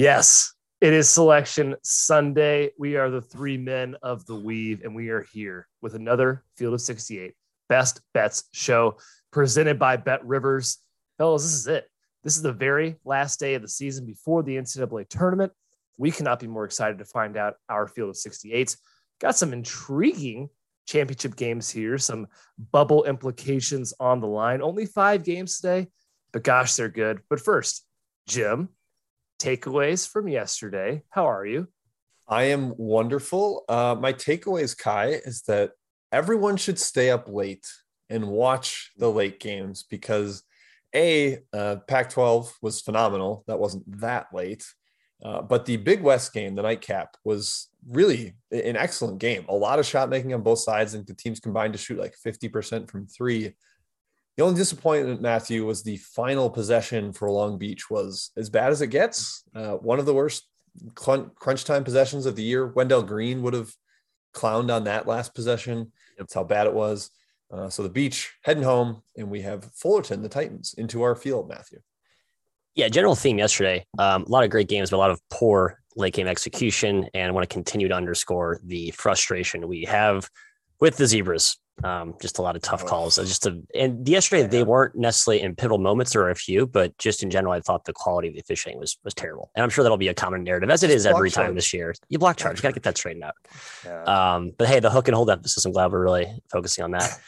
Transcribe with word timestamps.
Yes, 0.00 0.54
it 0.80 0.94
is 0.94 1.10
selection 1.10 1.76
Sunday. 1.82 2.70
We 2.78 2.96
are 2.96 3.10
the 3.10 3.20
three 3.20 3.58
men 3.58 3.96
of 4.02 4.24
the 4.24 4.34
weave, 4.34 4.80
and 4.82 4.94
we 4.94 5.10
are 5.10 5.26
here 5.30 5.68
with 5.82 5.94
another 5.94 6.42
Field 6.56 6.72
of 6.72 6.80
68 6.80 7.34
Best 7.68 8.00
Bets 8.14 8.44
show 8.54 8.96
presented 9.30 9.78
by 9.78 9.98
BetRivers. 9.98 10.78
Fellas, 11.18 11.42
this 11.42 11.52
is 11.52 11.66
it. 11.66 11.86
This 12.24 12.36
is 12.38 12.42
the 12.42 12.50
very 12.50 12.96
last 13.04 13.38
day 13.38 13.52
of 13.52 13.60
the 13.60 13.68
season 13.68 14.06
before 14.06 14.42
the 14.42 14.56
NCAA 14.56 15.06
tournament. 15.06 15.52
We 15.98 16.10
cannot 16.10 16.40
be 16.40 16.46
more 16.46 16.64
excited 16.64 16.96
to 17.00 17.04
find 17.04 17.36
out 17.36 17.56
our 17.68 17.86
Field 17.86 18.08
of 18.08 18.16
68. 18.16 18.74
Got 19.20 19.36
some 19.36 19.52
intriguing 19.52 20.48
championship 20.86 21.36
games 21.36 21.68
here, 21.68 21.98
some 21.98 22.26
bubble 22.72 23.04
implications 23.04 23.92
on 24.00 24.20
the 24.20 24.28
line. 24.28 24.62
Only 24.62 24.86
five 24.86 25.24
games 25.24 25.60
today, 25.60 25.88
but 26.32 26.42
gosh, 26.42 26.74
they're 26.76 26.88
good. 26.88 27.20
But 27.28 27.38
first, 27.38 27.84
Jim, 28.26 28.70
takeaways 29.40 30.08
from 30.08 30.28
yesterday. 30.28 31.02
How 31.08 31.26
are 31.26 31.46
you? 31.46 31.68
I 32.28 32.44
am 32.44 32.74
wonderful. 32.76 33.64
Uh, 33.68 33.96
my 33.98 34.12
takeaways, 34.12 34.76
Ky, 34.78 35.16
is 35.24 35.42
that 35.42 35.72
everyone 36.12 36.56
should 36.56 36.78
stay 36.78 37.10
up 37.10 37.28
late 37.28 37.66
and 38.08 38.28
watch 38.28 38.92
the 38.96 39.10
late 39.10 39.40
games 39.40 39.84
because 39.90 40.42
a 40.94 41.38
uh, 41.52 41.76
Pac-12 41.88 42.52
was 42.62 42.80
phenomenal. 42.80 43.44
That 43.46 43.58
wasn't 43.58 44.00
that 44.00 44.26
late, 44.32 44.64
uh, 45.24 45.42
but 45.42 45.64
the 45.64 45.76
Big 45.76 46.02
West 46.02 46.32
game, 46.32 46.54
the 46.54 46.62
nightcap, 46.62 47.16
was 47.24 47.68
really 47.88 48.34
an 48.50 48.76
excellent 48.76 49.18
game. 49.18 49.44
A 49.48 49.54
lot 49.54 49.78
of 49.78 49.86
shot 49.86 50.08
making 50.08 50.34
on 50.34 50.42
both 50.42 50.58
sides, 50.58 50.94
and 50.94 51.06
the 51.06 51.14
teams 51.14 51.40
combined 51.40 51.72
to 51.72 51.78
shoot 51.78 51.98
like 51.98 52.14
50% 52.24 52.90
from 52.90 53.06
three. 53.06 53.54
The 54.40 54.46
only 54.46 54.56
disappointment, 54.56 55.20
Matthew, 55.20 55.66
was 55.66 55.82
the 55.82 55.98
final 55.98 56.48
possession 56.48 57.12
for 57.12 57.30
Long 57.30 57.58
Beach 57.58 57.90
was 57.90 58.30
as 58.38 58.48
bad 58.48 58.72
as 58.72 58.80
it 58.80 58.86
gets. 58.86 59.44
Uh, 59.54 59.72
one 59.72 59.98
of 59.98 60.06
the 60.06 60.14
worst 60.14 60.48
crunch 60.94 61.64
time 61.66 61.84
possessions 61.84 62.24
of 62.24 62.36
the 62.36 62.42
year. 62.42 62.68
Wendell 62.68 63.02
Green 63.02 63.42
would 63.42 63.52
have 63.52 63.70
clowned 64.32 64.74
on 64.74 64.84
that 64.84 65.06
last 65.06 65.34
possession. 65.34 65.92
That's 66.16 66.32
how 66.32 66.42
bad 66.42 66.66
it 66.66 66.72
was. 66.72 67.10
Uh, 67.52 67.68
so 67.68 67.82
the 67.82 67.90
beach 67.90 68.32
heading 68.42 68.62
home, 68.62 69.02
and 69.14 69.30
we 69.30 69.42
have 69.42 69.70
Fullerton, 69.74 70.22
the 70.22 70.28
Titans, 70.30 70.72
into 70.78 71.02
our 71.02 71.14
field, 71.14 71.46
Matthew. 71.46 71.80
Yeah, 72.74 72.88
general 72.88 73.16
theme 73.16 73.36
yesterday. 73.36 73.84
Um, 73.98 74.22
a 74.22 74.28
lot 74.30 74.44
of 74.44 74.48
great 74.48 74.68
games, 74.68 74.88
but 74.88 74.96
a 74.96 75.04
lot 75.04 75.10
of 75.10 75.20
poor 75.28 75.82
late 75.96 76.14
game 76.14 76.26
execution. 76.26 77.10
And 77.12 77.28
I 77.28 77.30
want 77.30 77.46
to 77.46 77.54
continue 77.54 77.88
to 77.88 77.94
underscore 77.94 78.58
the 78.64 78.90
frustration 78.92 79.68
we 79.68 79.84
have 79.84 80.30
with 80.80 80.96
the 80.96 81.06
Zebras. 81.06 81.58
Um, 81.82 82.14
just 82.20 82.38
a 82.38 82.42
lot 82.42 82.56
of 82.56 82.62
tough 82.62 82.82
oh. 82.84 82.88
calls. 82.88 83.16
Just 83.16 83.46
a, 83.46 83.58
and 83.74 84.06
yesterday 84.06 84.42
yeah. 84.42 84.48
they 84.48 84.62
weren't 84.64 84.94
necessarily 84.94 85.42
in 85.42 85.54
pivotal 85.54 85.78
moments. 85.78 86.12
There 86.12 86.22
were 86.22 86.30
a 86.30 86.34
few, 86.34 86.66
but 86.66 86.96
just 86.98 87.22
in 87.22 87.30
general, 87.30 87.54
I 87.54 87.60
thought 87.60 87.84
the 87.84 87.92
quality 87.92 88.28
of 88.28 88.34
the 88.34 88.40
officiating 88.40 88.78
was 88.78 88.98
was 89.04 89.14
terrible. 89.14 89.50
And 89.54 89.62
I'm 89.62 89.70
sure 89.70 89.82
that'll 89.82 89.96
be 89.96 90.08
a 90.08 90.14
common 90.14 90.44
narrative 90.44 90.70
as 90.70 90.82
it 90.82 90.90
is 90.90 91.06
every 91.06 91.30
time 91.30 91.54
this 91.54 91.72
year. 91.72 91.94
You 92.08 92.18
block 92.18 92.36
charge, 92.36 92.58
you 92.58 92.62
got 92.62 92.68
to 92.68 92.74
get 92.74 92.82
that 92.84 92.98
straightened 92.98 93.24
out. 93.24 93.34
Yeah. 93.84 94.02
Um, 94.02 94.52
but 94.58 94.68
hey, 94.68 94.80
the 94.80 94.90
hook 94.90 95.08
and 95.08 95.14
hold 95.14 95.30
emphasis. 95.30 95.64
I'm 95.64 95.72
glad 95.72 95.90
we're 95.90 96.02
really 96.02 96.30
focusing 96.50 96.84
on 96.84 96.90
that. 96.90 97.18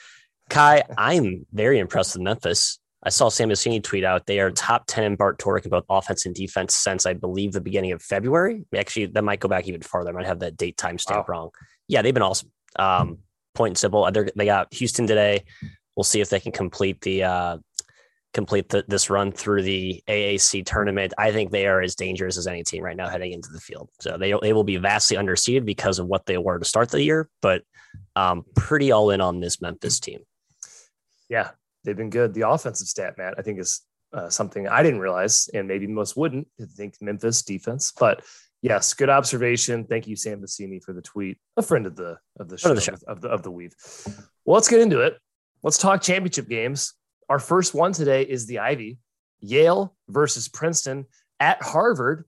Ky, 0.50 0.82
I'm 0.98 1.46
very 1.52 1.78
impressed 1.78 2.14
with 2.14 2.22
Memphis. 2.22 2.78
I 3.02 3.08
saw 3.08 3.28
Sam 3.28 3.48
Vecenie 3.48 3.82
tweet 3.82 4.04
out 4.04 4.26
they 4.26 4.38
are 4.38 4.50
top 4.50 4.84
10 4.86 5.04
in 5.04 5.16
Bart 5.16 5.38
Torvik 5.38 5.64
in 5.64 5.70
both 5.70 5.84
offense 5.88 6.24
and 6.24 6.34
defense 6.34 6.74
since 6.74 7.04
I 7.04 7.14
believe 7.14 7.52
the 7.52 7.60
beginning 7.60 7.92
of 7.92 8.02
February. 8.02 8.64
Actually, 8.76 9.06
that 9.06 9.24
might 9.24 9.40
go 9.40 9.48
back 9.48 9.66
even 9.66 9.82
farther. 9.82 10.10
I 10.10 10.12
might 10.12 10.26
have 10.26 10.40
that 10.40 10.56
date 10.56 10.76
time 10.76 10.98
stamp 10.98 11.28
wow. 11.28 11.32
wrong. 11.32 11.50
Yeah, 11.88 12.02
they've 12.02 12.14
been 12.14 12.22
awesome. 12.22 12.52
Um, 12.78 13.18
point 13.54 13.78
simple. 13.78 14.10
They're, 14.10 14.28
they 14.34 14.44
got 14.44 14.72
Houston 14.74 15.06
today. 15.06 15.44
We'll 15.96 16.04
see 16.04 16.20
if 16.20 16.30
they 16.30 16.40
can 16.40 16.52
complete 16.52 17.00
the 17.02 17.24
uh, 17.24 17.58
complete 18.32 18.68
the, 18.70 18.84
this 18.88 19.10
run 19.10 19.30
through 19.30 19.62
the 19.62 20.02
AAC 20.08 20.64
tournament. 20.64 21.12
I 21.18 21.32
think 21.32 21.50
they 21.50 21.66
are 21.66 21.82
as 21.82 21.94
dangerous 21.94 22.38
as 22.38 22.46
any 22.46 22.62
team 22.62 22.82
right 22.82 22.96
now 22.96 23.08
heading 23.08 23.32
into 23.32 23.50
the 23.52 23.60
field. 23.60 23.90
So 24.00 24.16
they 24.16 24.34
they 24.40 24.52
will 24.52 24.64
be 24.64 24.76
vastly 24.78 25.16
underseeded 25.16 25.64
because 25.64 25.98
of 25.98 26.06
what 26.06 26.26
they 26.26 26.38
were 26.38 26.58
to 26.58 26.64
start 26.64 26.90
the 26.90 27.02
year, 27.02 27.28
but 27.40 27.62
um, 28.16 28.44
pretty 28.56 28.92
all 28.92 29.10
in 29.10 29.20
on 29.20 29.40
this 29.40 29.60
Memphis 29.60 30.00
team. 30.00 30.20
Yeah, 31.28 31.50
they've 31.84 31.96
been 31.96 32.10
good. 32.10 32.34
The 32.34 32.48
offensive 32.48 32.88
stat, 32.88 33.16
Matt, 33.18 33.34
I 33.38 33.42
think 33.42 33.58
is 33.58 33.82
uh, 34.12 34.28
something 34.28 34.68
I 34.68 34.82
didn't 34.82 35.00
realize, 35.00 35.48
and 35.54 35.68
maybe 35.68 35.86
most 35.86 36.16
wouldn't 36.16 36.48
think 36.76 36.94
Memphis 37.00 37.42
defense, 37.42 37.92
but 37.98 38.22
Yes, 38.62 38.94
good 38.94 39.10
observation. 39.10 39.84
Thank 39.84 40.06
you, 40.06 40.14
Sam 40.14 40.40
Vecenie, 40.40 40.82
for 40.82 40.92
the 40.92 41.02
tweet. 41.02 41.38
A 41.56 41.62
friend 41.62 41.84
of 41.84 41.96
the 41.96 42.18
of 42.38 42.48
the 42.48 42.56
show, 42.56 42.70
of 42.70 42.76
the, 42.76 42.80
show. 42.80 42.94
Of, 43.08 43.20
the 43.20 43.28
of 43.28 43.42
the 43.42 43.50
weave. 43.50 43.74
Well, 44.44 44.54
let's 44.54 44.68
get 44.68 44.80
into 44.80 45.00
it. 45.00 45.18
Let's 45.64 45.78
talk 45.78 46.00
championship 46.00 46.48
games. 46.48 46.94
Our 47.28 47.40
first 47.40 47.74
one 47.74 47.92
today 47.92 48.22
is 48.22 48.46
the 48.46 48.60
Ivy, 48.60 48.98
Yale 49.40 49.96
versus 50.08 50.48
Princeton 50.48 51.06
at 51.40 51.60
Harvard. 51.60 52.24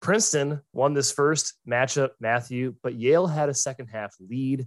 Princeton 0.00 0.62
won 0.72 0.94
this 0.94 1.12
first 1.12 1.54
matchup, 1.68 2.10
Matthew, 2.20 2.74
but 2.82 2.94
Yale 2.94 3.26
had 3.26 3.50
a 3.50 3.54
second 3.54 3.88
half 3.88 4.14
lead. 4.18 4.66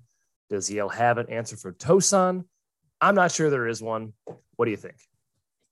Does 0.49 0.69
Yale 0.69 0.89
have 0.89 1.17
an 1.17 1.29
answer 1.29 1.57
for 1.57 1.73
Tosan? 1.73 2.45
I'm 3.01 3.15
not 3.15 3.31
sure 3.31 3.49
there 3.49 3.67
is 3.67 3.81
one. 3.81 4.13
What 4.57 4.65
do 4.65 4.71
you 4.71 4.77
think? 4.77 4.97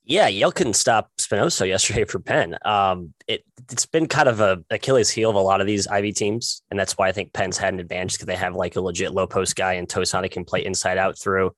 Yeah, 0.04 0.28
Yale 0.28 0.52
couldn't 0.52 0.76
stop 0.76 1.12
Spinoso 1.28 1.68
yesterday 1.68 2.06
for 2.06 2.20
Penn. 2.20 2.58
Um, 2.64 3.14
it, 3.28 3.44
it's 3.72 3.86
been 3.86 4.08
kind 4.08 4.30
of 4.30 4.40
a 4.40 4.64
Achilles 4.70 5.10
heel 5.10 5.30
of 5.30 5.36
a 5.36 5.40
lot 5.40 5.62
of 5.62 5.68
these 5.68 5.88
Ivy 5.88 6.14
teams, 6.14 6.64
and 6.70 6.80
that's 6.80 6.98
why 6.98 7.08
I 7.08 7.12
think 7.12 7.34
Penn's 7.34 7.58
had 7.58 7.74
an 7.74 7.80
advantage 7.80 8.14
because 8.14 8.28
they 8.28 8.36
have 8.36 8.56
like 8.56 8.76
a 8.76 8.82
legit 8.82 9.14
low 9.14 9.28
post 9.28 9.56
guy 9.56 9.74
and 9.74 9.88
Tosani 9.88 10.32
can 10.32 10.46
play 10.46 10.66
inside 10.66 10.98
out 10.98 11.20
through. 11.20 11.52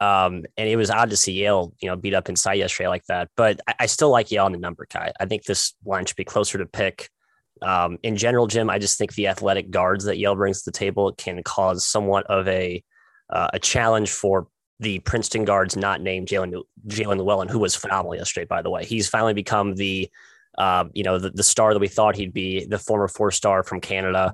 Um, 0.00 0.44
and 0.56 0.66
it 0.68 0.76
was 0.76 0.90
odd 0.90 1.10
to 1.10 1.16
see 1.16 1.32
Yale, 1.32 1.74
you 1.80 1.88
know, 1.88 1.96
beat 1.96 2.14
up 2.14 2.30
inside 2.30 2.54
yesterday 2.54 2.88
like 2.88 3.04
that. 3.06 3.28
But 3.36 3.60
I, 3.66 3.74
I 3.80 3.86
still 3.86 4.10
like 4.10 4.30
Yale 4.30 4.46
on 4.46 4.52
the 4.52 4.58
number, 4.58 4.86
Ky. 4.86 5.10
I 5.20 5.26
think 5.26 5.44
this 5.44 5.74
line 5.84 6.06
should 6.06 6.16
be 6.16 6.24
closer 6.24 6.56
to 6.58 6.66
pick. 6.66 7.10
Um, 7.60 7.98
in 8.02 8.16
general, 8.16 8.46
Jim, 8.46 8.70
I 8.70 8.78
just 8.78 8.96
think 8.96 9.14
the 9.14 9.26
athletic 9.26 9.70
guards 9.70 10.04
that 10.04 10.16
Yale 10.16 10.34
brings 10.34 10.62
to 10.62 10.70
the 10.70 10.76
table 10.78 11.12
can 11.12 11.42
cause 11.42 11.86
somewhat 11.86 12.26
of 12.26 12.48
a 12.48 12.82
uh, 13.28 13.48
a 13.52 13.58
challenge 13.58 14.10
for 14.10 14.48
the 14.80 14.98
Princeton 15.00 15.44
guards 15.44 15.76
not 15.76 16.00
named 16.00 16.26
Jalen 16.26 16.60
Jaelin 16.88 17.18
Llewellyn, 17.18 17.48
who 17.48 17.58
was 17.58 17.76
phenomenal 17.76 18.16
yesterday, 18.16 18.46
by 18.46 18.62
the 18.62 18.70
way. 18.70 18.84
He's 18.84 19.08
finally 19.08 19.34
become 19.34 19.74
the 19.74 20.10
uh, 20.58 20.86
you 20.94 21.04
know 21.04 21.18
the, 21.18 21.30
the 21.30 21.42
star 21.42 21.72
that 21.72 21.80
we 21.80 21.88
thought 21.88 22.16
he'd 22.16 22.32
be, 22.32 22.64
the 22.64 22.78
former 22.78 23.06
four 23.06 23.30
star 23.30 23.62
from 23.62 23.80
Canada. 23.80 24.32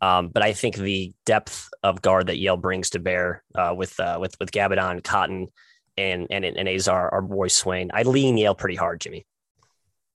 Um, 0.00 0.28
but 0.28 0.44
I 0.44 0.52
think 0.52 0.76
the 0.76 1.12
depth 1.26 1.68
of 1.82 2.00
guard 2.00 2.28
that 2.28 2.38
Yale 2.38 2.56
brings 2.56 2.90
to 2.90 3.00
bear 3.00 3.42
uh, 3.56 3.74
with 3.76 3.98
uh, 3.98 4.18
with 4.20 4.36
with 4.38 4.52
Gabbidon, 4.52 5.02
Cotton, 5.02 5.48
and 5.96 6.28
and 6.30 6.44
and 6.44 6.68
Azar, 6.68 7.10
our 7.10 7.22
boy 7.22 7.48
Swain, 7.48 7.90
I 7.92 8.04
lean 8.04 8.38
Yale 8.38 8.54
pretty 8.54 8.76
hard, 8.76 9.00
Jimmy. 9.00 9.26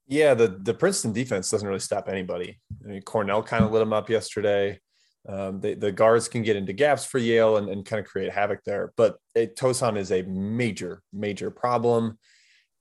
Yeah, 0.07 0.33
the 0.33 0.47
the 0.47 0.73
Princeton 0.73 1.11
defense 1.11 1.49
doesn't 1.49 1.67
really 1.67 1.79
stop 1.79 2.07
anybody. 2.07 2.59
I 2.83 2.87
mean, 2.87 3.01
Cornell 3.01 3.43
kind 3.43 3.65
of 3.65 3.71
lit 3.71 3.81
him 3.81 3.93
up 3.93 4.09
yesterday. 4.09 4.79
Um, 5.27 5.61
they, 5.61 5.73
the 5.73 5.91
guards 5.91 6.27
can 6.27 6.43
get 6.43 6.55
into 6.55 6.73
gaps 6.73 7.05
for 7.05 7.17
Yale 7.17 7.57
and, 7.57 7.69
and 7.69 7.85
kind 7.85 7.99
of 7.99 8.05
create 8.05 8.31
havoc 8.31 8.63
there. 8.65 8.93
But 8.97 9.17
it, 9.35 9.55
Tosan 9.55 9.97
is 9.97 10.11
a 10.11 10.23
major, 10.23 11.01
major 11.13 11.49
problem. 11.49 12.17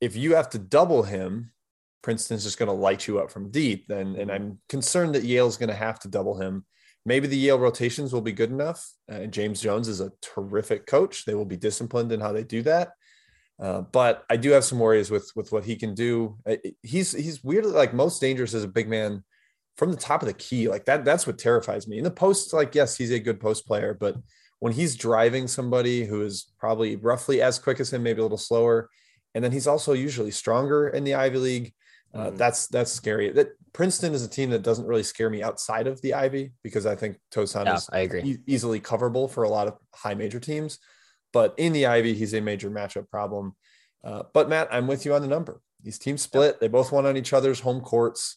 If 0.01 0.17
you 0.17 0.35
have 0.35 0.51
to 0.51 0.59
double 0.59 1.05
him, 1.05 1.53
Princeton's 2.03 2.43
just 2.43 2.59
going 2.59 2.69
to 2.69 2.73
light 2.73 3.07
you 3.07 3.21
up 3.21 3.31
from 3.31 3.51
deep. 3.51 3.87
Then, 3.87 4.17
and 4.17 4.31
I'm 4.31 4.59
concerned 4.69 5.15
that 5.15 5.25
Yale's 5.25 5.57
going 5.57 5.69
to 5.69 5.75
have 5.75 6.01
to 6.01 6.09
double 6.09 6.41
him. 6.41 6.65
Maybe 7.05 7.27
the 7.27 7.37
Yale 7.37 7.59
rotations 7.59 8.13
will 8.13 8.21
be 8.21 8.33
good 8.33 8.51
enough. 8.51 8.89
Uh, 9.11 9.27
James 9.27 9.61
Jones 9.61 9.89
is 9.89 10.01
a 10.01 10.13
terrific 10.21 10.87
coach. 10.87 11.25
They 11.25 11.35
will 11.35 11.45
be 11.45 11.57
disciplined 11.57 12.13
in 12.13 12.21
how 12.21 12.33
they 12.33 12.45
do 12.45 12.63
that. 12.63 12.93
Uh, 13.61 13.83
but 13.83 14.25
I 14.29 14.37
do 14.37 14.51
have 14.51 14.65
some 14.65 14.81
worries 14.81 15.11
with 15.11 15.31
with 15.37 15.53
what 15.53 15.65
he 15.65 15.77
can 15.77 15.95
do. 15.95 16.37
Uh, 16.45 16.57
he's 16.83 17.13
he's 17.13 17.45
weirdly 17.45 17.73
like 17.73 17.95
most 17.95 18.21
dangerous 18.21 18.55
as 18.55 18.65
a 18.65 18.69
big 18.69 18.89
man 18.89 19.23
from 19.77 19.91
the 19.91 19.97
top 19.97 20.23
of 20.23 20.29
the 20.29 20.35
key. 20.35 20.69
Like 20.69 20.85
that, 20.87 21.05
that's 21.05 21.27
what 21.27 21.39
terrifies 21.39 21.89
me. 21.89 21.99
In 21.99 22.05
the 22.05 22.11
post, 22.11 22.53
like, 22.53 22.75
yes, 22.75 22.97
he's 22.97 23.11
a 23.11 23.19
good 23.19 23.41
post 23.41 23.67
player, 23.67 23.97
but 23.99 24.17
when 24.61 24.73
he's 24.73 24.95
driving 24.95 25.49
somebody 25.49 26.05
who 26.05 26.23
is 26.23 26.53
probably 26.59 26.97
roughly 26.97 27.43
as 27.43 27.59
quick 27.59 27.81
as 27.81 27.93
him, 27.93 28.03
maybe 28.03 28.21
a 28.21 28.23
little 28.23 28.39
slower, 28.39 28.89
and 29.35 29.43
then 29.43 29.53
he's 29.53 29.67
also 29.67 29.93
usually 29.93 30.31
stronger 30.31 30.89
in 30.89 31.05
the 31.05 31.15
Ivy 31.15 31.39
League. 31.39 31.75
Uh, 32.15 32.27
mm-hmm. 32.27 32.37
That's 32.37 32.69
that's 32.69 32.93
scary. 32.93 33.31
That 33.31 33.49
Princeton 33.73 34.15
is 34.15 34.25
a 34.25 34.29
team 34.29 34.51
that 34.51 34.63
doesn't 34.63 34.87
really 34.87 35.03
scare 35.03 35.31
me 35.31 35.43
outside 35.43 35.87
of 35.87 36.01
the 36.03 36.15
Ivy 36.15 36.53
because 36.63 36.85
I 36.87 36.95
think 36.95 37.19
Tosan 37.33 37.65
yeah, 37.65 37.75
is 37.75 37.89
I 37.93 38.01
agree. 38.01 38.23
E- 38.23 38.39
easily 38.47 38.81
coverable 38.81 39.31
for 39.31 39.45
a 39.45 39.49
lot 39.49 39.67
of 39.67 39.79
high 39.95 40.15
major 40.15 40.39
teams, 40.39 40.79
but 41.33 41.55
in 41.57 41.73
the 41.73 41.87
Ivy 41.87 42.15
he's 42.15 42.35
a 42.35 42.41
major 42.41 42.71
matchup 42.71 43.09
problem. 43.09 43.57
Uh, 44.05 44.25
but 44.35 44.49
Matt, 44.49 44.69
I'm 44.71 44.87
with 44.87 45.07
you 45.07 45.15
on 45.15 45.23
the 45.23 45.29
number. 45.29 45.61
These 45.83 45.99
teams 45.99 46.23
split. 46.23 46.61
They 46.61 46.69
both 46.69 46.93
won 46.93 47.07
on 47.07 47.17
each 47.17 47.33
other's 47.33 47.61
home 47.61 47.81
courts. 47.81 48.37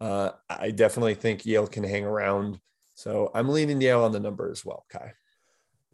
Uh, 0.00 0.30
I 0.48 0.70
definitely 0.70 1.14
think 1.14 1.46
Yale 1.46 1.66
can 1.66 1.84
hang 1.84 2.04
around. 2.04 2.60
So 2.94 3.30
I'm 3.34 3.48
leaning 3.48 3.80
Yale 3.80 4.04
on 4.04 4.12
the 4.12 4.20
number 4.20 4.50
as 4.50 4.64
well, 4.64 4.84
Ky. 4.90 5.12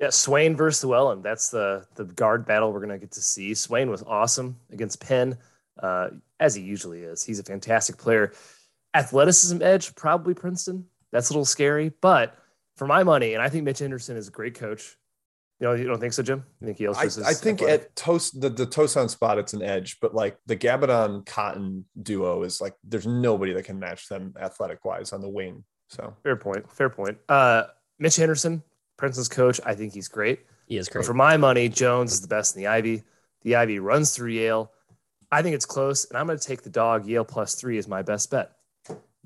Yeah, 0.01 0.11
Swain 0.11 0.57
versus 0.57 0.85
Llewellyn. 0.85 1.23
That's 1.23 1.51
the 1.51 1.85
the 1.95 2.05
guard 2.05 2.47
battle 2.47 2.73
we're 2.73 2.81
gonna 2.81 2.99
get 2.99 3.13
to 3.13 3.21
see. 3.21 3.55
Swain 3.55 3.91
was 3.91 4.03
awesome 4.03 4.59
against 4.73 5.01
Penn, 5.01 5.39
uh, 5.81 6.11
as 6.41 6.55
he 6.55 6.63
usually 6.63 7.03
is. 7.03 7.23
He's 7.23 7.39
a 7.39 7.45
fantastic 7.45 7.99
player. 7.99 8.33
Athleticism 8.95 9.63
edge, 9.63 9.95
probably 9.95 10.35
Princeton. 10.35 10.87
That's 11.13 11.31
a 11.31 11.33
little 11.33 11.45
scary, 11.45 11.93
but 12.01 12.37
for 12.77 12.87
my 12.87 13.05
money, 13.05 13.35
and 13.35 13.43
I 13.43 13.49
think 13.49 13.65
Mitch 13.65 13.79
Henderson 13.79 14.17
is 14.17 14.29
a 14.29 14.33
great 14.33 14.55
coach. 14.55 14.97
You 15.63 15.69
know, 15.69 15.75
you 15.75 15.85
don't 15.85 16.01
think 16.01 16.13
so, 16.13 16.25
Jim? 16.25 16.45
You 16.61 16.67
think 16.67 16.81
Yale's 16.81 16.99
I, 16.99 17.05
I 17.31 17.35
think 17.35 17.63
athletic? 17.63 17.83
at 17.87 17.95
toast 17.95 18.41
the, 18.41 18.49
the 18.51 18.67
Tosan 18.67 19.09
spot, 19.09 19.39
it's 19.39 19.53
an 19.53 19.63
edge, 19.63 20.01
but 20.01 20.13
like 20.13 20.37
the 20.45 20.57
Gabbidon 20.57 21.25
Cotton 21.25 21.85
duo 22.03 22.43
is 22.43 22.61
like 22.61 22.75
there's 22.83 23.07
nobody 23.07 23.53
that 23.53 23.65
can 23.65 23.79
match 23.79 24.09
them 24.09 24.35
athletic 24.41 24.85
wise 24.85 25.13
on 25.13 25.21
the 25.21 25.29
wing. 25.29 25.63
So 25.89 26.17
fair 26.25 26.35
point. 26.35 26.69
Fair 26.73 26.91
point. 26.91 27.17
Uh, 27.29 27.63
Mitch 28.01 28.17
Henderson, 28.17 28.65
Princeton's 28.97 29.29
coach, 29.29 29.61
I 29.65 29.77
think 29.77 29.95
he's 29.95 30.09
great. 30.09 30.41
He 30.67 30.79
is 30.79 30.89
But 30.89 30.95
great. 30.95 31.07
for 31.07 31.15
my 31.15 31.37
money, 31.37 31.69
Jones 31.69 32.13
is 32.13 32.21
the 32.23 32.27
best 32.27 32.57
in 32.57 32.63
the 32.63 32.67
Ivy. 32.67 33.05
The 33.43 33.55
Ivy 33.55 33.79
runs 33.79 34.11
through 34.17 34.31
Yale. 34.33 34.73
I 35.31 35.43
think 35.43 35.55
it's 35.55 35.65
close, 35.65 36.07
and 36.07 36.19
I'm 36.19 36.27
going 36.27 36.41
to 36.41 36.45
take 36.45 36.63
the 36.63 36.71
dog. 36.71 37.07
Yale 37.07 37.25
plus 37.25 37.55
three 37.55 37.79
is 37.79 37.87
my 37.87 38.03
best 38.03 38.33
bet. 38.33 38.51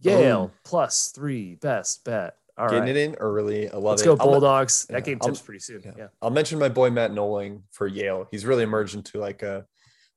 Yale 0.03 0.53
plus 0.65 1.13
three, 1.15 1.55
best 1.55 2.05
bet. 2.05 2.37
All 2.59 2.69
getting 2.69 2.85
right. 2.85 2.89
it 2.91 2.97
in 2.97 3.15
early. 3.17 3.69
I 3.69 3.75
love 3.75 3.83
Let's 3.85 4.03
it. 4.03 4.07
go 4.07 4.17
I'll- 4.19 4.27
Bulldogs. 4.31 4.87
yeah, 4.89 4.97
that 4.97 5.05
game 5.05 5.19
I'll- 5.21 5.29
tips 5.29 5.41
pretty 5.43 5.61
soon. 5.61 5.83
Yeah. 5.85 5.93
Yeah. 5.99 6.07
I'll 6.23 6.31
mention 6.31 6.59
my 6.59 6.69
boy 6.71 6.91
Matt 6.91 7.13
Knowling 7.13 7.63
for 7.71 7.87
Yale. 7.87 8.27
He's 8.31 8.47
really 8.47 8.63
emerged 8.63 8.95
into 8.95 9.19
like 9.19 9.43
a 9.43 9.67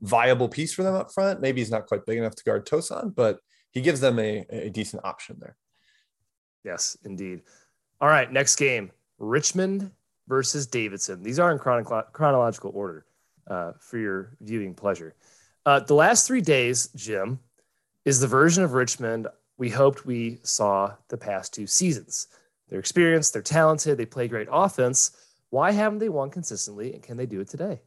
viable 0.02 0.48
piece 0.48 0.74
for 0.74 0.84
them 0.84 0.96
up 0.96 1.12
front. 1.14 1.42
Maybe 1.42 1.60
he's 1.62 1.72
not 1.72 1.86
quite 1.88 2.06
big 2.06 2.18
enough 2.18 2.36
to 2.36 2.44
guard 2.44 2.66
Tosan, 2.66 3.14
but 3.14 3.40
he 3.72 3.82
gives 3.82 4.00
them 4.00 4.18
a, 4.20 4.46
a 4.50 4.70
decent 4.70 5.04
option 5.04 5.38
there. 5.40 5.58
Yes, 6.64 6.98
indeed. 7.04 7.42
All 8.02 8.08
right, 8.08 8.32
next 8.32 8.56
game 8.56 8.92
Richmond 9.18 9.92
versus 10.28 10.66
Davidson. 10.68 11.24
These 11.24 11.40
are 11.40 11.52
in 11.52 11.60
chrono- 11.60 12.04
chronological 12.14 12.72
order 12.74 13.06
uh, 13.50 13.74
for 13.80 13.98
your 13.98 14.38
viewing 14.42 14.74
pleasure. 14.74 15.16
Uh, 15.66 15.80
the 15.82 15.94
last 15.94 16.26
three 16.28 16.42
days, 16.42 16.88
Jim, 16.96 17.40
is 18.06 18.20
the 18.22 18.28
version 18.28 18.64
of 18.64 18.74
Richmond 18.74 19.28
we 19.60 19.70
hoped 19.70 20.06
we 20.06 20.40
saw 20.42 20.94
the 21.10 21.18
past 21.18 21.54
two 21.54 21.68
seasons. 21.68 22.28
They're 22.70 22.80
experienced, 22.80 23.34
they're 23.34 23.42
talented, 23.42 23.98
they 23.98 24.06
play 24.06 24.28
great 24.28 24.48
offense. 24.52 25.12
Why 25.50 25.72
haven't 25.72 26.00
they 26.00 26.10
won 26.10 26.32
consistently, 26.32 26.94
and 26.94 27.04
can 27.04 27.18
they 27.18 27.26
do 27.26 27.42
it 27.42 27.50
today? 27.50 27.82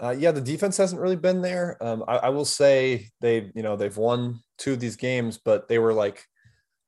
Uh, 0.00 0.14
yeah, 0.16 0.32
the 0.32 0.40
defense 0.40 0.76
hasn't 0.76 1.00
really 1.00 1.16
been 1.16 1.40
there. 1.40 1.76
Um, 1.80 2.04
I, 2.06 2.16
I 2.16 2.28
will 2.28 2.44
say 2.44 3.08
they, 3.20 3.50
you 3.54 3.62
know, 3.62 3.76
they've 3.76 3.96
won 3.96 4.42
two 4.58 4.72
of 4.72 4.80
these 4.80 4.96
games, 4.96 5.38
but 5.42 5.68
they 5.68 5.78
were 5.78 5.94
like 5.94 6.26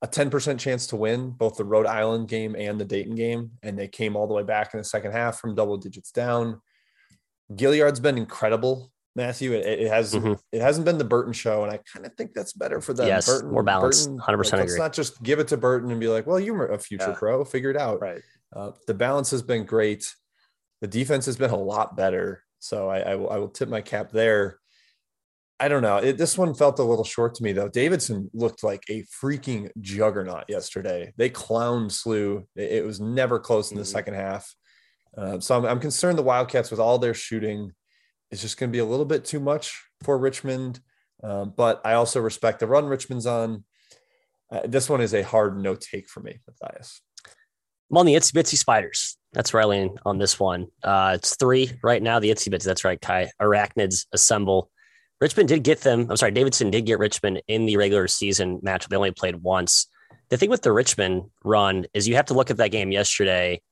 a 0.03 0.09
10% 0.09 0.59
chance 0.59 0.87
to 0.89 0.97
win 0.97 1.31
both 1.31 1.56
the 1.56 1.65
Rhode 1.65 1.87
Island 1.87 2.29
game 2.29 2.56
and 2.59 2.79
the 2.79 2.85
Dayton 2.85 3.15
game. 3.15 3.53
And 3.62 3.79
they 3.79 3.89
came 3.89 4.17
all 4.17 4.27
the 4.27 4.35
way 4.35 4.43
back 4.43 4.75
in 4.75 4.79
the 4.79 4.85
second 4.85 5.12
half 5.12 5.39
from 5.39 5.55
double 5.55 5.77
digits 5.77 6.11
down. 6.11 6.61
Gilliard's 7.55 8.01
been 8.01 8.19
incredible, 8.19 8.91
Matthew. 9.17 9.53
It, 9.53 9.65
it 9.81 9.89
has 9.89 10.15
Mhm. 10.15 10.39
it 10.53 10.61
hasn't 10.61 10.85
been 10.85 10.99
the 10.99 11.05
Burton 11.05 11.33
show, 11.33 11.63
and 11.63 11.73
I 11.73 11.79
kind 11.93 12.05
of 12.07 12.15
think 12.17 12.33
that's 12.35 12.53
better 12.53 12.81
for 12.81 12.93
them. 12.95 13.07
Yes, 13.07 13.27
Burton, 13.27 13.51
more 13.53 13.63
balanced. 13.63 14.11
100% 14.11 14.53
like, 14.61 14.69
let's 14.69 14.79
not 14.79 14.93
just 14.93 15.23
give 15.23 15.39
it 15.39 15.49
to 15.49 15.57
Burton 15.57 15.91
and 15.91 16.01
be 16.01 16.09
like, 16.09 16.27
well, 16.27 16.41
you're 16.41 16.67
a 16.67 16.79
future 16.79 17.11
Yeah. 17.11 17.17
pro, 17.17 17.45
figure 17.45 17.71
it 17.71 17.77
out. 17.77 18.01
Right. 18.01 18.23
Uh, 18.55 18.73
the 18.87 18.95
balance 18.95 19.31
has 19.31 19.43
been 19.43 19.65
great. 19.65 20.13
The 20.81 20.87
defense 20.89 21.27
has 21.27 21.37
been 21.37 21.51
a 21.51 21.57
lot 21.57 21.97
better. 21.97 22.43
So 22.59 22.89
I, 22.89 23.01
I, 23.01 23.15
will, 23.17 23.31
I 23.31 23.37
will 23.39 23.49
tip 23.49 23.69
my 23.69 23.81
cap 23.83 24.11
there. 24.11 24.59
I 25.61 25.69
don't 25.69 25.83
know. 25.83 25.99
It, 25.99 26.19
this 26.19 26.37
one 26.37 26.53
felt 26.55 26.79
a 26.79 26.83
little 26.83 27.05
short 27.05 27.35
to 27.37 27.43
me, 27.45 27.53
though. 27.53 27.69
Davidson 27.69 28.31
looked 28.35 28.65
like 28.65 28.83
a 28.91 29.05
freaking 29.05 29.71
juggernaut 29.81 30.45
yesterday. 30.49 31.13
They 31.17 31.31
clown 31.31 31.89
slew. 31.91 32.47
It, 32.57 32.73
it 32.73 32.85
was 32.85 33.01
never 33.01 33.39
close 33.39 33.71
in 33.71 33.77
the 33.77 33.85
Mhm. 33.85 33.87
second 33.93 34.15
half. 34.15 34.53
Uh, 35.17 35.39
so 35.39 35.57
I'm, 35.57 35.65
I'm 35.65 35.81
concerned 35.81 36.19
the 36.19 36.23
Wildcats, 36.25 36.71
with 36.73 36.81
all 36.81 36.99
their 36.99 37.15
shooting, 37.15 37.71
is 38.35 38.43
just 38.43 38.59
going 38.59 38.71
to 38.71 38.73
be 38.73 38.81
a 38.81 38.85
little 38.85 39.05
bit 39.07 39.25
too 39.25 39.41
much 39.41 39.81
for 40.03 40.19
Richmond. 40.19 40.81
Um, 41.23 41.55
but 41.57 41.81
I 41.85 41.95
also 41.95 42.21
respect 42.21 42.59
the 42.59 42.67
run 42.67 42.87
Richmond's 42.87 43.27
on. 43.27 43.65
Uh, 44.51 44.61
this 44.65 44.91
one 44.91 45.01
is 45.01 45.15
a 45.15 45.23
hard 45.23 45.57
no 45.57 45.75
take 45.75 46.09
for 46.09 46.21
me, 46.21 46.41
Matthias. 46.47 47.01
I'm 47.91 47.99
on 47.99 48.07
the 48.07 48.15
Itsy 48.15 48.33
Bitsy 48.33 48.57
Spiders. 48.57 49.17
That's 49.33 49.53
where 49.53 49.63
I 49.63 49.67
lean 49.67 49.97
on 50.05 50.19
this 50.19 50.39
one. 50.39 50.67
Uh, 50.83 51.13
it's 51.15 51.37
three 51.37 51.73
right 51.83 52.03
now. 52.03 52.19
The 52.19 52.31
Itsy 52.31 52.53
Bitsy. 52.53 52.65
That's 52.65 52.85
right, 52.85 53.01
Ky. 53.01 53.31
Arachnids 53.41 54.07
assemble. 54.13 54.71
Richmond 55.21 55.49
did 55.49 55.63
get 55.63 55.81
them. 55.83 56.09
I'm 56.11 56.17
sorry, 56.17 56.33
Davidson 56.33 56.71
did 56.71 56.87
get 56.87 56.99
Richmond 56.99 57.41
in 57.47 57.67
the 57.67 57.77
regular 57.77 58.09
season 58.09 58.59
match. 58.63 58.89
They 58.89 58.97
only 58.97 59.13
played 59.13 59.37
once. 59.37 59.87
The 60.29 60.37
thing 60.37 60.51
with 60.51 60.63
the 60.63 60.73
Richmond 60.73 61.31
run 61.45 61.87
is 61.95 62.09
you 62.09 62.17
have 62.17 62.27
to 62.27 62.35
look 62.35 62.51
at 62.51 62.57
that 62.57 62.73
game 62.73 62.91
yesterday. 62.91 63.63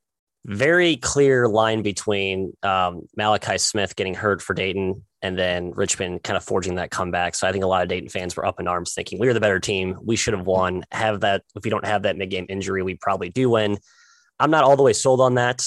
Very 0.45 0.97
clear 0.97 1.49
line 1.49 1.83
between 1.83 2.53
um, 2.63 3.03
Malachi 3.17 3.59
Smith 3.59 3.95
getting 3.95 4.15
hurt 4.15 4.43
for 4.43 4.55
Dayton 4.55 5.05
and 5.23 5.39
then 5.39 5.71
Richmond 5.71 6.25
kind 6.25 6.37
of 6.37 6.43
forging 6.43 6.75
that 6.77 6.91
comeback. 6.91 7.37
So 7.37 7.47
I 7.47 7.53
think 7.53 7.63
a 7.63 7.69
lot 7.69 7.83
of 7.83 7.89
Dayton 7.89 8.09
fans 8.09 8.37
were 8.37 8.45
up 8.45 8.59
in 8.59 8.67
arms 8.67 8.93
thinking 8.93 9.21
we 9.21 9.29
are 9.29 9.35
the 9.35 9.41
better 9.41 9.61
team. 9.61 9.97
We 10.03 10.17
should 10.17 10.35
have 10.35 10.47
won. 10.47 10.85
Have 10.91 11.21
that. 11.21 11.43
If 11.55 11.63
we 11.63 11.71
don't 11.71 11.87
have 11.87 12.03
that 12.03 12.17
mid 12.17 12.31
game 12.31 12.47
injury, 12.49 12.83
we 12.83 12.97
probably 12.97 13.29
do 13.29 13.51
win. 13.51 13.79
I'm 14.41 14.51
not 14.51 14.65
all 14.65 14.77
the 14.77 14.83
way 14.83 14.93
sold 14.93 15.21
on 15.21 15.35
that. 15.35 15.65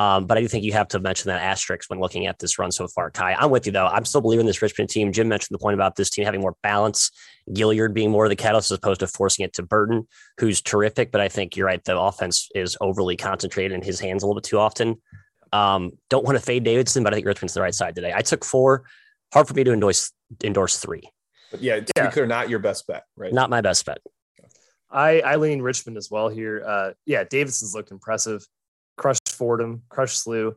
Um, 0.00 0.24
but 0.26 0.38
I 0.38 0.40
do 0.40 0.48
think 0.48 0.64
you 0.64 0.72
have 0.72 0.88
to 0.88 0.98
mention 0.98 1.28
that 1.28 1.42
asterisk 1.42 1.90
when 1.90 2.00
looking 2.00 2.26
at 2.26 2.38
this 2.38 2.58
run 2.58 2.72
so 2.72 2.88
far, 2.88 3.10
Ky. 3.10 3.34
I'm 3.40 3.50
with 3.50 3.66
you 3.66 3.72
though. 3.72 3.86
I'm 3.86 4.06
still 4.06 4.22
believing 4.22 4.46
this 4.46 4.62
Richmond 4.62 4.88
team. 4.88 5.12
Jim 5.12 5.28
mentioned 5.28 5.54
the 5.54 5.58
point 5.58 5.74
about 5.74 5.96
this 5.96 6.08
team 6.08 6.24
having 6.24 6.40
more 6.40 6.56
balance, 6.62 7.10
Gilliard 7.50 7.92
being 7.92 8.10
more 8.10 8.24
of 8.24 8.30
the 8.30 8.36
catalyst 8.36 8.70
as 8.70 8.78
opposed 8.78 9.00
to 9.00 9.06
forcing 9.06 9.44
it 9.44 9.52
to 9.54 9.62
Burton, 9.62 10.06
who's 10.38 10.62
terrific. 10.62 11.12
But 11.12 11.20
I 11.20 11.28
think 11.28 11.54
you're 11.54 11.66
right. 11.66 11.84
The 11.84 11.98
offense 11.98 12.48
is 12.54 12.78
overly 12.80 13.16
concentrated 13.16 13.72
in 13.72 13.82
his 13.82 14.00
hands 14.00 14.22
a 14.22 14.26
little 14.26 14.40
bit 14.40 14.48
too 14.48 14.58
often. 14.58 15.02
Um, 15.52 15.90
don't 16.08 16.24
want 16.24 16.38
to 16.38 16.42
fade 16.42 16.64
Davidson, 16.64 17.02
but 17.04 17.12
I 17.12 17.16
think 17.16 17.26
Richmond's 17.26 17.52
the 17.54 17.60
right 17.60 17.74
side 17.74 17.94
today. 17.94 18.12
I 18.14 18.22
took 18.22 18.42
four. 18.44 18.84
Hard 19.34 19.48
for 19.48 19.54
me 19.54 19.64
to 19.64 19.72
endorse 19.72 20.12
endorse 20.42 20.78
three. 20.78 21.02
But 21.50 21.60
yeah, 21.60 21.80
to 21.80 21.92
Yeah. 21.94 22.06
be 22.06 22.12
clear, 22.12 22.26
not 22.26 22.48
your 22.48 22.60
best 22.60 22.86
bet, 22.86 23.04
right? 23.16 23.34
Not 23.34 23.50
my 23.50 23.60
best 23.60 23.84
bet. 23.84 23.98
I, 24.90 25.20
I 25.20 25.36
lean 25.36 25.60
Richmond 25.60 25.96
as 25.98 26.10
well 26.10 26.28
here. 26.28 26.64
Uh, 26.66 26.92
yeah, 27.04 27.24
Davidson's 27.24 27.74
looked 27.74 27.90
impressive. 27.90 28.46
Crushed 29.00 29.30
Fordham, 29.32 29.80
crushed 29.88 30.22
Slew. 30.22 30.54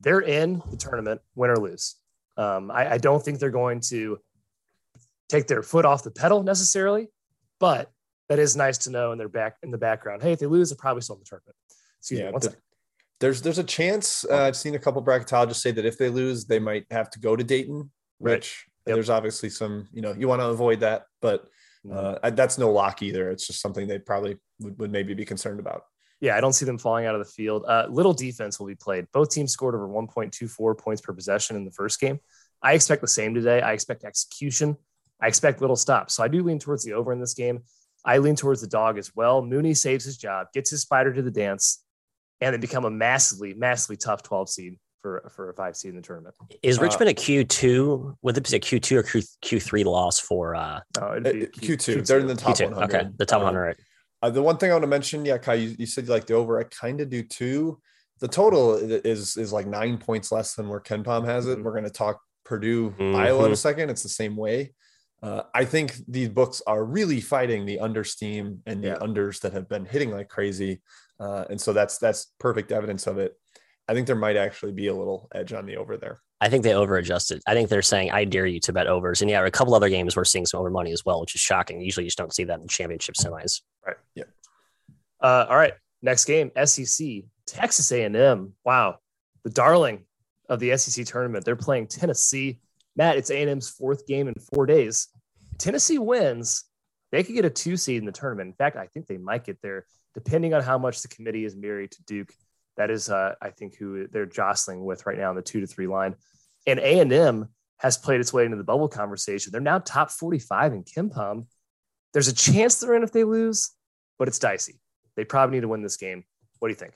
They're 0.00 0.20
in 0.22 0.62
the 0.70 0.78
tournament, 0.78 1.20
win 1.34 1.50
or 1.50 1.58
lose. 1.58 1.96
Um, 2.38 2.70
I, 2.70 2.92
I 2.92 2.98
don't 2.98 3.22
think 3.22 3.38
they're 3.38 3.50
going 3.50 3.80
to 3.90 4.18
take 5.28 5.46
their 5.46 5.62
foot 5.62 5.84
off 5.84 6.02
the 6.02 6.10
pedal 6.10 6.42
necessarily, 6.42 7.08
but 7.60 7.90
that 8.30 8.38
is 8.38 8.56
nice 8.56 8.78
to 8.78 8.90
know 8.90 9.12
in 9.12 9.18
their 9.18 9.28
back 9.28 9.56
in 9.62 9.70
the 9.70 9.76
background. 9.76 10.22
Hey, 10.22 10.32
if 10.32 10.38
they 10.38 10.46
lose, 10.46 10.70
they're 10.70 10.76
probably 10.78 11.02
still 11.02 11.16
in 11.16 11.20
the 11.20 11.26
tournament. 11.26 11.54
Excuse 12.00 12.20
Yeah, 12.20 12.26
me, 12.28 12.32
one 12.32 12.40
the- 12.40 12.46
second. 12.46 12.62
There's 13.20 13.42
there's 13.42 13.58
a 13.58 13.64
chance. 13.64 14.24
Uh, 14.24 14.38
I've 14.44 14.56
seen 14.56 14.74
a 14.74 14.78
couple 14.78 15.04
bracketologists 15.04 15.56
say 15.60 15.70
that 15.72 15.84
if 15.84 15.98
they 15.98 16.08
lose, 16.08 16.46
they 16.46 16.58
might 16.58 16.86
have 16.90 17.10
to 17.10 17.20
go 17.20 17.36
to 17.36 17.44
Dayton. 17.44 17.90
Right. 18.18 18.32
Which 18.36 18.64
Yep. 18.86 18.94
there's 18.96 19.10
obviously 19.10 19.48
some, 19.50 19.86
you 19.92 20.00
know, 20.02 20.12
you 20.18 20.26
want 20.26 20.40
to 20.40 20.46
avoid 20.46 20.80
that, 20.80 21.04
but 21.20 21.46
uh, 21.92 22.18
I- 22.22 22.30
that's 22.30 22.56
no 22.56 22.72
lock 22.72 23.02
either. 23.02 23.30
It's 23.30 23.46
just 23.46 23.60
something 23.60 23.86
they 23.86 23.98
probably 23.98 24.38
would, 24.60 24.78
would 24.80 24.90
maybe 24.90 25.12
be 25.14 25.24
concerned 25.26 25.60
about. 25.60 25.84
Yeah, 26.22 26.36
I 26.36 26.40
don't 26.40 26.52
see 26.52 26.64
them 26.64 26.78
falling 26.78 27.04
out 27.04 27.14
of 27.16 27.18
the 27.18 27.30
field. 27.30 27.64
Uh, 27.66 27.86
little 27.90 28.14
defense 28.14 28.58
will 28.60 28.68
be 28.68 28.76
played. 28.76 29.06
Both 29.12 29.30
teams 29.30 29.52
scored 29.52 29.74
over 29.74 29.88
1.24 29.88 30.78
points 30.78 31.02
per 31.02 31.12
possession 31.12 31.56
in 31.56 31.64
the 31.64 31.72
first 31.72 32.00
game. 32.00 32.20
I 32.62 32.74
expect 32.74 33.00
the 33.02 33.08
same 33.08 33.34
today. 33.34 33.60
I 33.60 33.72
expect 33.72 34.04
execution. 34.04 34.76
I 35.20 35.26
expect 35.26 35.60
little 35.60 35.74
stops. 35.76 36.14
So 36.14 36.22
I 36.22 36.28
do 36.28 36.42
lean 36.44 36.60
towards 36.60 36.84
the 36.84 36.92
over 36.92 37.12
in 37.12 37.18
this 37.20 37.34
game. 37.34 37.64
I 38.04 38.18
lean 38.18 38.36
towards 38.36 38.60
the 38.60 38.68
dog 38.68 38.98
as 38.98 39.14
well. 39.16 39.42
Mooney 39.44 39.74
saves 39.74 40.04
his 40.04 40.16
job, 40.16 40.46
gets 40.54 40.70
his 40.70 40.82
spider 40.82 41.12
to 41.12 41.22
the 41.22 41.30
dance, 41.30 41.82
and 42.40 42.54
they 42.54 42.58
become 42.58 42.84
a 42.84 42.90
massively, 42.90 43.52
massively 43.54 43.96
tough 43.96 44.22
12 44.22 44.48
seed 44.48 44.78
for, 45.00 45.28
for 45.34 45.50
a 45.50 45.54
five 45.54 45.76
seed 45.76 45.90
in 45.90 45.96
the 45.96 46.02
tournament. 46.02 46.36
Is 46.62 46.78
Uh, 46.78 46.82
Richmond 46.82 47.10
a 47.10 47.14
Q 47.14 47.42
two? 47.44 48.16
Would 48.22 48.36
it 48.38 48.48
be 48.48 48.56
a 48.56 48.60
Q 48.60 48.78
two 48.78 48.98
or 48.98 49.02
Q 49.02 49.58
three 49.58 49.82
loss 49.82 50.20
for 50.20 50.54
uh, 50.54 50.80
Uh, 51.00 51.16
it'd 51.16 51.26
Uh, 51.26 51.32
be 51.32 51.46
Q2, 51.46 52.06
they're 52.06 52.20
in 52.20 52.28
the 52.28 52.36
top 52.36 52.56
Q 52.56 52.66
two? 52.66 52.72
100. 52.74 52.94
Okay, 52.96 53.08
the 53.16 53.26
top 53.26 53.38
Um, 53.38 53.46
100. 53.46 53.76
Uh, 54.22 54.30
the 54.30 54.42
one 54.42 54.56
thing 54.56 54.70
I 54.70 54.74
want 54.74 54.84
to 54.84 54.88
mention, 54.88 55.24
yeah, 55.24 55.38
Ky, 55.38 55.56
you, 55.56 55.76
you 55.80 55.86
said 55.86 56.04
you 56.04 56.10
like 56.10 56.26
the 56.26 56.34
over. 56.34 56.58
I 56.58 56.64
kind 56.64 57.00
of 57.00 57.10
do 57.10 57.22
too. 57.22 57.80
The 58.20 58.28
total 58.28 58.74
is 58.76 59.36
is 59.36 59.52
like 59.52 59.66
nine 59.66 59.98
points 59.98 60.30
less 60.30 60.54
than 60.54 60.68
where 60.68 60.80
KenPom 60.80 61.24
has 61.24 61.46
it. 61.48 61.58
Mhm. 61.58 61.64
We're 61.64 61.72
going 61.72 61.84
to 61.84 61.90
talk 61.90 62.20
Purdue, 62.44 62.90
Mhm. 62.92 63.16
Iowa 63.16 63.46
in 63.46 63.52
a 63.52 63.56
second. 63.56 63.90
It's 63.90 64.02
the 64.04 64.08
same 64.08 64.36
way. 64.36 64.74
Uh, 65.22 65.42
I 65.54 65.64
think 65.64 65.94
these 66.08 66.28
books 66.28 66.62
are 66.66 66.84
really 66.84 67.20
fighting 67.20 67.64
the 67.66 67.80
under 67.80 68.04
steam 68.04 68.62
and 68.66 68.82
the 68.82 68.88
Yeah. 68.88 68.96
unders 68.98 69.40
that 69.40 69.52
have 69.52 69.68
been 69.68 69.84
hitting 69.86 70.10
like 70.10 70.28
crazy, 70.28 70.82
uh, 71.20 71.44
and 71.50 71.60
so 71.60 71.72
that's 71.72 71.98
that's 71.98 72.32
perfect 72.38 72.70
evidence 72.72 73.06
of 73.06 73.18
it. 73.18 73.36
I 73.88 73.94
think 73.94 74.06
there 74.06 74.16
might 74.16 74.36
actually 74.36 74.72
be 74.72 74.86
a 74.86 74.94
little 74.94 75.28
edge 75.34 75.52
on 75.52 75.66
the 75.66 75.76
over 75.76 75.96
there. 75.96 76.20
I 76.42 76.48
think 76.48 76.64
they 76.64 76.74
over 76.74 76.96
adjusted. 76.96 77.40
I 77.46 77.54
think 77.54 77.68
they're 77.68 77.82
saying, 77.82 78.10
I 78.10 78.24
dare 78.24 78.46
you 78.46 78.58
to 78.60 78.72
bet 78.72 78.88
overs. 78.88 79.22
And 79.22 79.30
yeah, 79.30 79.46
a 79.46 79.50
couple 79.50 79.76
other 79.76 79.88
games 79.88 80.16
we're 80.16 80.24
seeing 80.24 80.44
some 80.44 80.58
over 80.58 80.70
money 80.70 80.90
as 80.90 81.04
well, 81.04 81.20
which 81.20 81.36
is 81.36 81.40
shocking. 81.40 81.80
Usually 81.80 82.02
you 82.02 82.08
just 82.08 82.18
don't 82.18 82.34
see 82.34 82.42
that 82.42 82.60
in 82.60 82.66
championship 82.66 83.14
semis. 83.14 83.60
Right. 83.86 83.96
Yeah. 84.16 84.24
Uh, 85.20 85.46
all 85.48 85.56
right, 85.56 85.74
next 86.02 86.24
game, 86.24 86.50
SEC, 86.64 87.06
Texas 87.46 87.92
A&M. 87.92 88.54
Wow, 88.64 88.98
the 89.44 89.50
darling 89.50 90.04
of 90.48 90.58
the 90.58 90.76
SEC 90.76 91.06
tournament. 91.06 91.44
They're 91.44 91.54
playing 91.54 91.86
Tennessee. 91.86 92.58
Matt, 92.96 93.18
it's 93.18 93.30
A&M's 93.30 93.70
fourth 93.70 94.04
game 94.08 94.26
in 94.26 94.34
four 94.52 94.66
days. 94.66 95.08
Tennessee 95.58 95.98
wins. 95.98 96.64
They 97.12 97.22
could 97.22 97.36
get 97.36 97.44
a 97.44 97.50
two 97.50 97.76
seed 97.76 97.98
in 97.98 98.04
the 98.04 98.10
tournament. 98.10 98.48
In 98.48 98.54
fact, 98.54 98.76
I 98.76 98.88
think 98.88 99.06
they 99.06 99.16
might 99.16 99.44
get 99.44 99.62
there, 99.62 99.86
depending 100.14 100.54
on 100.54 100.62
how 100.62 100.76
much 100.76 101.02
the 101.02 101.08
committee 101.08 101.44
is 101.44 101.54
married 101.54 101.92
to 101.92 102.02
Duke. 102.02 102.32
That 102.76 102.90
is, 102.90 103.08
uh, 103.08 103.34
I 103.40 103.50
think, 103.50 103.76
who 103.76 104.06
they're 104.08 104.26
jostling 104.26 104.84
with 104.84 105.06
right 105.06 105.18
now 105.18 105.30
in 105.30 105.36
the 105.36 105.42
two 105.42 105.60
to 105.60 105.66
three 105.66 105.86
line. 105.86 106.14
And 106.66 106.78
A&M 106.78 107.48
has 107.78 107.98
played 107.98 108.20
its 108.20 108.32
way 108.32 108.44
into 108.44 108.56
the 108.56 108.64
bubble 108.64 108.88
conversation. 108.88 109.50
They're 109.52 109.60
now 109.60 109.80
top 109.80 110.10
45 110.10 110.72
in 110.72 110.84
KenPom. 110.84 111.46
There's 112.12 112.28
a 112.28 112.34
chance 112.34 112.76
they're 112.76 112.94
in 112.94 113.02
if 113.02 113.12
they 113.12 113.24
lose, 113.24 113.70
but 114.18 114.28
it's 114.28 114.38
dicey. 114.38 114.80
They 115.16 115.24
probably 115.24 115.56
need 115.56 115.62
to 115.62 115.68
win 115.68 115.82
this 115.82 115.96
game. 115.96 116.24
What 116.58 116.68
do 116.68 116.72
you 116.72 116.76
think? 116.76 116.94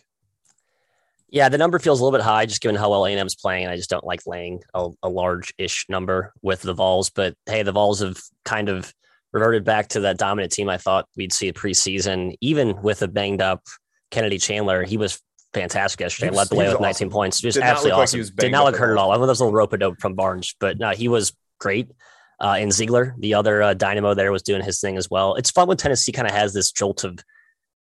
Yeah, 1.28 1.48
the 1.48 1.58
number 1.58 1.78
feels 1.78 2.00
a 2.00 2.04
little 2.04 2.16
bit 2.16 2.24
high 2.24 2.46
just 2.46 2.60
given 2.60 2.76
how 2.76 2.90
well 2.90 3.04
A&M's 3.04 3.34
playing. 3.34 3.64
And 3.64 3.72
I 3.72 3.76
just 3.76 3.90
don't 3.90 4.04
like 4.04 4.20
laying 4.26 4.62
a, 4.74 4.90
a 5.02 5.08
large-ish 5.08 5.86
number 5.88 6.32
with 6.40 6.62
the 6.62 6.72
Vols. 6.72 7.10
But 7.10 7.34
hey, 7.46 7.64
the 7.64 7.72
Vols 7.72 8.00
have 8.00 8.18
kind 8.44 8.68
of 8.68 8.94
reverted 9.32 9.64
back 9.64 9.88
to 9.88 10.00
that 10.00 10.18
dominant 10.18 10.52
team 10.52 10.68
I 10.68 10.78
thought 10.78 11.08
we'd 11.16 11.32
see 11.32 11.52
preseason, 11.52 12.36
even 12.40 12.80
with 12.80 13.02
a 13.02 13.08
banged 13.08 13.42
up 13.42 13.64
Kennedy 14.10 14.38
Chandler. 14.38 14.84
He 14.84 14.96
was 14.96 15.20
fantastic 15.60 16.00
yesterday. 16.00 16.30
Led 16.30 16.48
the 16.48 16.56
way 16.56 16.64
with 16.64 16.74
awesome. 16.74 16.82
19 16.82 17.10
points. 17.10 17.40
Just 17.40 17.58
absolutely 17.58 18.02
awesome. 18.02 18.22
Did 18.36 18.52
not 18.52 18.64
look 18.64 18.76
hurt 18.76 18.92
at 18.92 18.98
all. 18.98 19.10
I 19.12 19.16
mean, 19.16 19.26
there's 19.26 19.40
a 19.40 19.44
little 19.44 19.56
rope 19.56 19.72
a 19.72 19.78
dope 19.78 20.00
from 20.00 20.14
Barnes, 20.14 20.54
but 20.60 20.78
no, 20.78 20.90
he 20.90 21.08
was 21.08 21.32
great. 21.58 21.90
Uh, 22.38 22.56
and 22.58 22.70
Zeigler, 22.70 23.14
the 23.18 23.34
other 23.34 23.62
uh, 23.62 23.74
dynamo 23.74 24.14
there, 24.14 24.30
was 24.30 24.42
doing 24.42 24.62
his 24.62 24.80
thing 24.80 24.96
as 24.96 25.10
well. 25.10 25.34
It's 25.36 25.50
fun 25.50 25.68
when 25.68 25.78
Tennessee 25.78 26.12
kind 26.12 26.28
of 26.28 26.34
has 26.34 26.52
this 26.52 26.70
jolt 26.70 27.02
of 27.04 27.18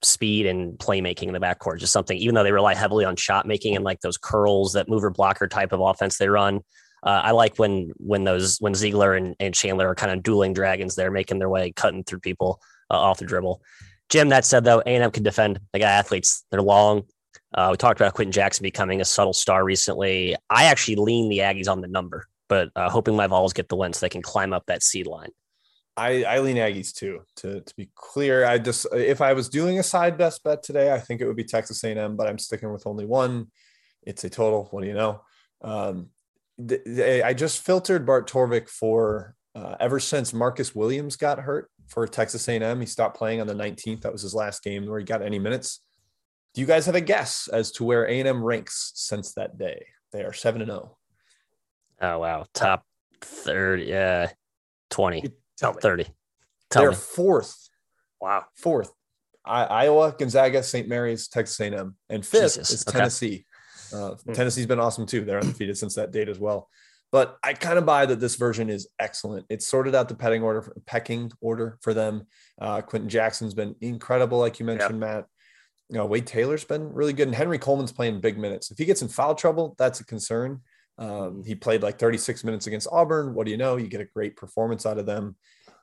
speed 0.02 0.46
and 0.46 0.78
playmaking 0.78 1.24
in 1.24 1.34
the 1.34 1.40
backcourt. 1.40 1.78
Just 1.78 1.92
something, 1.92 2.16
even 2.16 2.34
though 2.34 2.42
they 2.42 2.52
rely 2.52 2.74
heavily 2.74 3.04
on 3.04 3.16
shot 3.16 3.46
making 3.46 3.76
and 3.76 3.84
like 3.84 4.00
those 4.00 4.16
curls, 4.16 4.72
that 4.72 4.88
mover 4.88 5.10
blocker 5.10 5.46
type 5.46 5.72
of 5.72 5.80
offense 5.80 6.16
they 6.16 6.28
run. 6.28 6.60
Uh, 7.02 7.20
I 7.24 7.32
like 7.32 7.58
when 7.58 7.92
when 7.98 8.24
those 8.24 8.56
when 8.58 8.72
Zeigler 8.72 9.16
and, 9.16 9.36
and 9.38 9.54
Chandler 9.54 9.88
are 9.88 9.94
kind 9.94 10.12
of 10.12 10.22
dueling 10.22 10.54
dragons. 10.54 10.94
They're 10.94 11.10
making 11.10 11.38
their 11.38 11.50
way, 11.50 11.72
cutting 11.72 12.04
through 12.04 12.20
people 12.20 12.60
uh, 12.90 12.98
off 12.98 13.18
the 13.18 13.26
dribble. 13.26 13.60
Jim, 14.08 14.30
that 14.30 14.44
said 14.44 14.64
though, 14.64 14.80
A&M 14.80 15.10
can 15.10 15.22
defend. 15.22 15.60
They 15.72 15.78
got 15.78 15.88
athletes. 15.88 16.44
They're 16.50 16.62
long. 16.62 17.04
Uh, 17.56 17.68
we 17.70 17.76
talked 17.78 17.98
about 17.98 18.12
Quenton 18.12 18.32
Jackson 18.32 18.62
becoming 18.62 19.00
a 19.00 19.04
subtle 19.04 19.32
star 19.32 19.64
recently. 19.64 20.36
I 20.50 20.64
actually 20.64 20.96
lean 20.96 21.30
the 21.30 21.38
Aggies 21.38 21.68
on 21.68 21.80
the 21.80 21.88
number, 21.88 22.26
but 22.48 22.70
uh, 22.76 22.90
hoping 22.90 23.16
my 23.16 23.26
Vols 23.26 23.54
get 23.54 23.68
the 23.68 23.76
win 23.76 23.94
so 23.94 24.04
they 24.04 24.10
can 24.10 24.22
climb 24.22 24.52
up 24.52 24.66
that 24.66 24.82
seed 24.82 25.06
line. 25.06 25.30
I, 25.96 26.24
I 26.24 26.38
lean 26.40 26.56
Aggies 26.56 26.92
too. 26.92 27.20
To, 27.36 27.62
to 27.62 27.76
be 27.76 27.88
clear, 27.94 28.44
I 28.44 28.58
just 28.58 28.86
if 28.92 29.22
I 29.22 29.32
was 29.32 29.48
doing 29.48 29.78
a 29.78 29.82
side 29.82 30.18
best 30.18 30.44
bet 30.44 30.62
today, 30.62 30.92
I 30.92 30.98
think 30.98 31.22
it 31.22 31.26
would 31.26 31.36
be 31.36 31.44
Texas 31.44 31.82
A&M, 31.82 32.16
but 32.16 32.26
I'm 32.26 32.38
sticking 32.38 32.70
with 32.70 32.86
only 32.86 33.06
one. 33.06 33.46
It's 34.02 34.22
a 34.24 34.30
total. 34.30 34.68
What 34.70 34.82
do 34.82 34.88
you 34.88 34.94
know? 34.94 35.22
Um, 35.62 36.10
I 36.60 37.34
just 37.34 37.64
filtered 37.64 38.04
Bart 38.04 38.30
Torvik 38.30 38.68
for 38.68 39.34
uh, 39.54 39.76
ever 39.80 39.98
since 39.98 40.34
Marcus 40.34 40.74
Williams 40.74 41.16
got 41.16 41.38
hurt 41.38 41.70
for 41.88 42.06
Texas 42.06 42.46
A&M. 42.48 42.80
He 42.80 42.86
stopped 42.86 43.16
playing 43.16 43.40
on 43.40 43.46
the 43.46 43.54
19th. 43.54 44.02
That 44.02 44.12
was 44.12 44.22
his 44.22 44.34
last 44.34 44.62
game 44.62 44.86
where 44.86 44.98
he 44.98 45.04
got 45.04 45.22
any 45.22 45.38
minutes. 45.38 45.80
Do 46.56 46.62
you 46.62 46.66
guys 46.66 46.86
have 46.86 46.94
a 46.94 47.02
guess 47.02 47.48
as 47.52 47.70
to 47.72 47.84
where 47.84 48.06
A&M 48.06 48.42
ranks 48.42 48.92
since 48.94 49.34
that 49.34 49.58
day? 49.58 49.84
They 50.10 50.22
are 50.22 50.32
seven 50.32 50.62
and 50.62 50.70
zero. 50.70 50.96
Oh. 52.00 52.08
oh 52.14 52.18
wow, 52.20 52.46
top 52.54 52.82
30 53.20 53.82
yeah, 53.82 54.30
twenty. 54.88 55.22
Tell 55.58 55.74
me. 55.74 55.80
30. 55.82 56.06
Tell 56.70 56.82
They're 56.82 56.90
me. 56.92 56.96
fourth. 56.96 57.68
Wow. 58.22 58.46
Fourth. 58.56 58.90
I, 59.44 59.64
Iowa, 59.64 60.14
Gonzaga, 60.18 60.62
St. 60.62 60.88
Mary's, 60.88 61.28
Texas 61.28 61.60
A&M. 61.60 61.94
And 62.08 62.24
fifth 62.24 62.54
Jesus. 62.54 62.70
is 62.70 62.84
Tennessee. 62.84 63.44
Okay. 63.92 64.02
Uh, 64.02 64.16
mm. 64.16 64.34
Tennessee's 64.34 64.66
been 64.66 64.80
awesome 64.80 65.04
too. 65.04 65.26
They're 65.26 65.38
undefeated 65.38 65.76
since 65.76 65.94
that 65.96 66.10
date 66.10 66.30
as 66.30 66.38
well. 66.38 66.70
But 67.12 67.36
I 67.42 67.52
kind 67.52 67.78
of 67.78 67.84
buy 67.84 68.06
that 68.06 68.18
this 68.18 68.36
version 68.36 68.70
is 68.70 68.88
excellent. 68.98 69.44
It's 69.50 69.66
sorted 69.66 69.94
out 69.94 70.08
the 70.08 70.14
petting 70.14 70.42
order, 70.42 70.72
pecking 70.86 71.30
order 71.42 71.78
for 71.82 71.92
them. 71.92 72.26
Uh, 72.58 72.80
Quenton 72.80 73.10
Jackson's 73.10 73.52
been 73.52 73.76
incredible, 73.82 74.38
like 74.38 74.58
you 74.58 74.64
mentioned, 74.64 75.00
yep. 75.00 75.00
Matt. 75.00 75.26
You 75.88 75.98
know, 75.98 76.06
Wade 76.06 76.26
Taylor's 76.26 76.64
been 76.64 76.92
really 76.92 77.12
good, 77.12 77.28
and 77.28 77.34
Henry 77.34 77.58
Coleman's 77.58 77.92
playing 77.92 78.20
big 78.20 78.38
minutes. 78.38 78.70
If 78.70 78.78
he 78.78 78.84
gets 78.84 79.02
in 79.02 79.08
foul 79.08 79.34
trouble, 79.34 79.74
that's 79.78 80.00
a 80.00 80.04
concern. 80.04 80.60
Um, 80.98 81.44
he 81.46 81.54
played 81.54 81.82
like 81.82 81.98
36 81.98 82.42
minutes 82.42 82.66
against 82.66 82.88
Auburn. 82.90 83.34
What 83.34 83.44
do 83.44 83.50
you 83.50 83.56
know? 83.56 83.76
You 83.76 83.86
get 83.86 84.00
a 84.00 84.06
great 84.06 84.36
performance 84.36 84.86
out 84.86 84.98
of 84.98 85.06
them. 85.06 85.36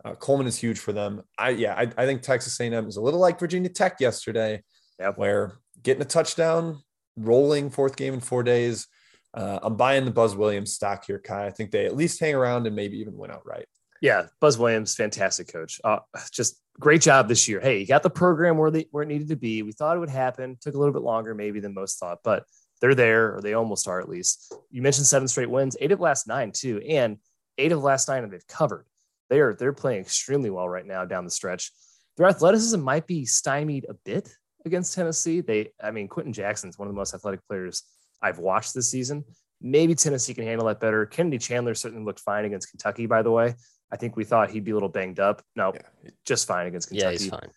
Uh, 0.04 0.16
Coleman 0.16 0.48
is 0.48 0.58
huge 0.58 0.80
for 0.80 0.92
them. 0.92 1.22
I 1.38 1.52
yeah, 1.52 1.76
I, 1.76 1.84
I 1.98 2.06
think 2.06 2.22
Texas 2.22 2.60
A&M 2.60 2.88
is 2.88 2.98
a 2.98 3.02
little 3.02 3.20
like 3.20 3.40
Virginia 3.40 3.70
Tech 3.70 4.00
yesterday, 4.00 4.64
yep. 5.00 5.18
where 5.18 5.54
getting 5.82 6.02
a 6.02 6.06
touchdown, 6.06 6.82
rolling 7.16 7.70
fourth 7.70 7.96
game 7.96 8.14
in 8.14 8.20
four 8.20 8.44
days. 8.44 8.88
Uh, 9.34 9.60
I'm 9.64 9.78
buying 9.78 10.06
the 10.06 10.12
Buzz 10.12 10.36
Williams 10.36 10.74
stock 10.74 11.06
here, 11.06 11.20
Ky. 11.20 11.34
I 11.34 11.52
think 11.52 11.72
they 11.72 11.86
at 11.86 11.96
least 11.96 12.20
hang 12.20 12.36
around 12.36 12.68
and 12.68 12.76
maybe 12.76 13.00
even 13.00 13.18
win 13.18 13.32
outright. 13.32 13.66
Yeah, 14.04 14.26
Buzz 14.42 14.58
Williams, 14.58 14.96
fantastic 14.96 15.48
coach. 15.48 15.80
Uh, 15.82 16.00
just 16.30 16.62
great 16.78 17.02
job 17.02 17.30
this 17.30 17.48
year. 17.48 17.62
Hey, 17.62 17.80
you 17.80 17.88
got 17.88 18.04
the 18.04 18.10
program 18.10 18.58
where 18.58 18.70
where 18.92 19.04
it 19.04 19.08
needed 19.08 19.30
to 19.30 19.38
be. 19.38 19.64
We 19.64 19.72
thought 19.72 19.96
it 19.96 20.02
would 20.02 20.10
happen. 20.10 20.58
Took 20.60 20.76
a 20.76 20.78
little 20.78 20.92
bit 20.92 21.04
longer 21.04 21.34
maybe 21.34 21.62
than 21.62 21.74
most 21.74 22.00
thought, 22.00 22.18
but 22.22 22.44
they're 22.82 22.96
there, 22.96 23.34
or 23.34 23.42
they 23.42 23.54
almost 23.54 23.88
are 23.88 24.02
at 24.02 24.10
least. 24.10 24.54
You 24.70 24.82
mentioned 24.82 25.08
seven 25.08 25.30
straight 25.30 25.50
wins, 25.50 25.78
eight 25.80 25.94
of 25.94 26.02
last 26.02 26.28
nine 26.28 26.52
too, 26.52 26.82
and 26.86 27.18
eight 27.58 27.72
of 27.72 27.82
last 27.82 28.10
nine 28.10 28.30
they've 28.30 28.46
covered. 28.46 28.86
They 29.30 29.40
are 29.40 29.56
they're 29.56 29.72
playing 29.72 30.02
extremely 30.02 30.50
well 30.50 30.68
right 30.68 30.86
now 30.86 31.06
down 31.06 31.24
the 31.24 31.32
stretch. 31.32 31.72
Their 32.18 32.28
athleticism 32.28 32.82
might 32.82 33.08
be 33.08 33.24
stymied 33.24 33.86
a 33.88 33.94
bit 33.94 34.36
against 34.66 34.96
Tennessee. 34.96 35.40
They, 35.40 35.70
I 35.82 35.92
mean, 35.92 36.10
Quenton 36.10 36.34
Jackson's 36.34 36.78
one 36.78 36.90
of 36.90 36.94
the 36.94 37.00
most 37.00 37.14
athletic 37.14 37.40
players 37.48 37.84
I've 38.22 38.40
watched 38.40 38.74
this 38.74 38.92
season. 38.92 39.24
Maybe 39.62 39.96
Tennessee 39.96 40.34
can 40.34 40.44
handle 40.44 40.68
that 40.68 40.82
better. 40.82 41.06
Kennedy 41.06 41.38
Chandler 41.38 41.74
certainly 41.74 42.04
looked 42.04 42.20
fine 42.20 42.44
against 42.44 42.70
Kentucky, 42.70 43.06
by 43.06 43.22
the 43.22 43.32
way. 43.32 43.56
I 43.94 43.98
think 43.98 44.18
we 44.18 44.26
thought 44.26 44.50
he'd 44.50 44.66
be 44.66 44.72
a 44.72 44.74
little 44.74 44.90
banged 44.90 45.20
up. 45.20 45.44
No, 45.56 45.72
yeah. 45.74 46.10
just 46.26 46.48
fine 46.48 46.68
against 46.68 46.90
Kentucky. 46.90 47.06
Yeah, 47.06 47.12
he's 47.12 47.30
fine 47.30 47.50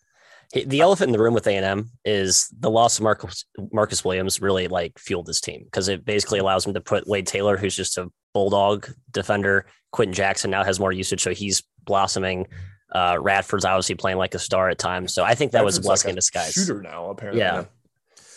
the 0.53 0.81
elephant 0.81 1.09
in 1.09 1.13
the 1.13 1.19
room 1.19 1.35
with 1.35 1.47
A&M 1.47 1.91
is 2.05 2.49
the 2.61 2.71
loss 2.71 2.99
of 2.99 3.03
Marcus, 3.03 3.45
Marcus 3.73 4.05
Williams 4.05 4.41
really 4.41 4.69
like 4.69 4.99
fueled 4.99 5.27
this 5.27 5.41
team 5.41 5.65
because 5.65 5.89
it 5.89 6.05
basically 6.05 6.39
allows 6.39 6.65
him 6.65 6.75
to 6.75 6.81
put 6.81 7.07
Wade 7.07 7.27
Taylor, 7.27 7.57
who's 7.57 7.75
just 7.75 7.99
a 7.99 8.11
bulldog 8.33 8.89
defender. 9.11 9.67
Quenton 9.93 10.15
Jackson 10.15 10.51
now 10.51 10.63
has 10.63 10.79
more 10.79 10.93
usage, 10.93 11.23
so 11.23 11.33
he's 11.33 11.63
blossoming. 11.85 12.47
Uh, 12.93 13.19
Radford's 13.21 13.65
obviously 13.65 13.97
playing 13.97 14.19
like 14.19 14.35
a 14.35 14.39
star 14.39 14.71
at 14.71 14.79
times, 14.79 15.13
so 15.13 15.25
I 15.25 15.35
think 15.35 15.53
that 15.53 15.59
Radford's 15.59 15.79
was 15.79 15.87
a 15.87 15.89
blessing 15.89 16.09
like 16.09 16.11
a 16.11 16.11
in 16.11 16.17
disguise. 16.17 16.53
Shooter 16.53 16.83
now, 16.83 17.11
apparently. 17.11 17.41
Yeah. 17.41 17.65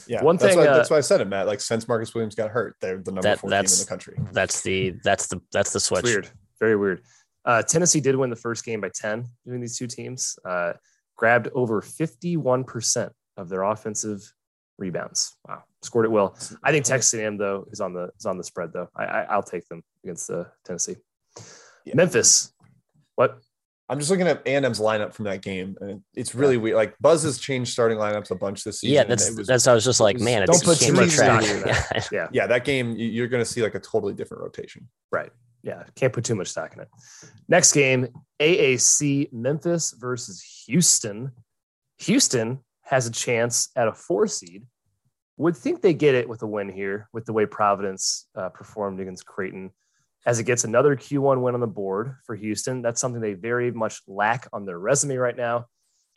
Yeah, 0.07 0.23
one 0.23 0.37
that's 0.37 0.55
thing. 0.55 0.57
Why, 0.57 0.67
uh, 0.67 0.77
that's 0.77 0.89
why 0.89 0.97
I 0.97 1.01
said 1.01 1.21
it, 1.21 1.25
Matt. 1.25 1.45
Like 1.45 1.61
since 1.61 1.87
Marcus 1.87 2.15
Williams 2.15 2.33
got 2.33 2.49
hurt, 2.49 2.75
they're 2.81 2.97
the 2.97 3.11
number 3.11 3.21
that, 3.21 3.39
four 3.39 3.51
team 3.51 3.59
in 3.59 3.65
the 3.65 3.85
country. 3.87 4.17
That's 4.31 4.61
the 4.61 4.95
that's 5.03 5.27
the 5.27 5.39
that's 5.51 5.71
the 5.71 5.79
switch. 5.79 5.99
It's 5.99 6.09
weird, 6.09 6.29
very 6.59 6.75
weird. 6.75 7.03
Uh, 7.49 7.63
Tennessee 7.63 7.99
did 7.99 8.15
win 8.15 8.29
the 8.29 8.35
first 8.35 8.63
game 8.63 8.79
by 8.79 8.89
ten 8.93 9.25
between 9.43 9.59
these 9.59 9.75
two 9.75 9.87
teams. 9.87 10.37
Uh, 10.45 10.73
grabbed 11.15 11.47
over 11.55 11.81
51% 11.81 13.09
of 13.37 13.49
their 13.49 13.63
offensive 13.63 14.21
rebounds. 14.77 15.35
Wow, 15.47 15.63
scored 15.81 16.05
it 16.05 16.11
well. 16.11 16.37
I 16.61 16.71
think 16.71 16.85
Texas 16.85 17.11
A&M 17.15 17.37
though 17.37 17.65
is 17.71 17.81
on 17.81 17.93
the 17.93 18.11
is 18.19 18.27
on 18.27 18.37
the 18.37 18.43
spread 18.43 18.71
though. 18.71 18.87
I, 18.95 19.03
I 19.03 19.35
will 19.35 19.41
take 19.41 19.67
them 19.67 19.81
against 20.03 20.27
the 20.27 20.45
Tennessee. 20.63 20.97
Yeah. 21.85 21.95
Memphis, 21.95 22.53
what? 23.15 23.39
I'm 23.89 23.97
just 23.97 24.11
looking 24.11 24.27
at 24.27 24.43
A&M's 24.45 24.79
lineup 24.79 25.15
from 25.15 25.25
that 25.25 25.41
game, 25.41 25.75
and 25.81 26.03
it's 26.13 26.35
really 26.35 26.53
yeah. 26.53 26.61
weird. 26.61 26.75
Like 26.75 26.95
Buzz 26.99 27.23
has 27.23 27.39
changed 27.39 27.71
starting 27.71 27.97
lineups 27.97 28.29
a 28.29 28.35
bunch 28.35 28.63
this 28.63 28.81
season. 28.81 28.93
Yeah, 28.93 29.05
that's 29.05 29.35
was, 29.35 29.47
that's. 29.47 29.65
I 29.65 29.73
was 29.73 29.83
just 29.83 29.99
like, 29.99 30.17
was, 30.17 30.23
man, 30.23 30.45
don't 30.45 30.63
put 30.63 30.77
too 30.77 30.93
much 30.93 31.09
stock. 31.09 31.41
yeah. 31.65 32.03
yeah, 32.11 32.27
yeah, 32.31 32.45
that 32.45 32.63
game 32.63 32.91
you're 32.95 33.27
going 33.27 33.41
to 33.43 33.49
see 33.51 33.63
like 33.63 33.73
a 33.73 33.79
totally 33.79 34.13
different 34.13 34.43
rotation. 34.43 34.87
Right 35.11 35.31
yeah, 35.61 35.83
can't 35.95 36.13
put 36.13 36.23
too 36.23 36.35
much 36.35 36.47
stock 36.47 36.73
in 36.73 36.81
it. 36.81 36.89
Next 37.47 37.73
game, 37.73 38.07
AAC 38.39 39.31
Memphis 39.33 39.93
versus 39.99 40.41
Houston. 40.65 41.31
Houston 41.99 42.59
has 42.83 43.07
a 43.07 43.11
chance 43.11 43.69
at 43.75 43.87
a 43.87 43.93
four 43.93 44.27
seed. 44.27 44.65
Would 45.37 45.55
think 45.55 45.81
they 45.81 45.93
get 45.93 46.15
it 46.15 46.27
with 46.27 46.41
a 46.41 46.47
win 46.47 46.69
here 46.69 47.07
with 47.13 47.25
the 47.25 47.33
way 47.33 47.45
Providence 47.45 48.27
uh, 48.35 48.49
performed 48.49 48.99
against 48.99 49.25
Creighton. 49.25 49.71
As 50.25 50.39
it 50.39 50.43
gets 50.43 50.65
another 50.65 50.97
Q1 50.97 51.41
win 51.41 51.55
on 51.55 51.61
the 51.61 51.67
board 51.67 52.15
for 52.25 52.35
Houston, 52.35 52.81
that's 52.81 52.99
something 52.99 53.21
they 53.21 53.33
very 53.33 53.71
much 53.71 54.01
lack 54.05 54.47
on 54.51 54.65
their 54.65 54.77
resume 54.77 55.15
right 55.15 55.37
now. 55.37 55.67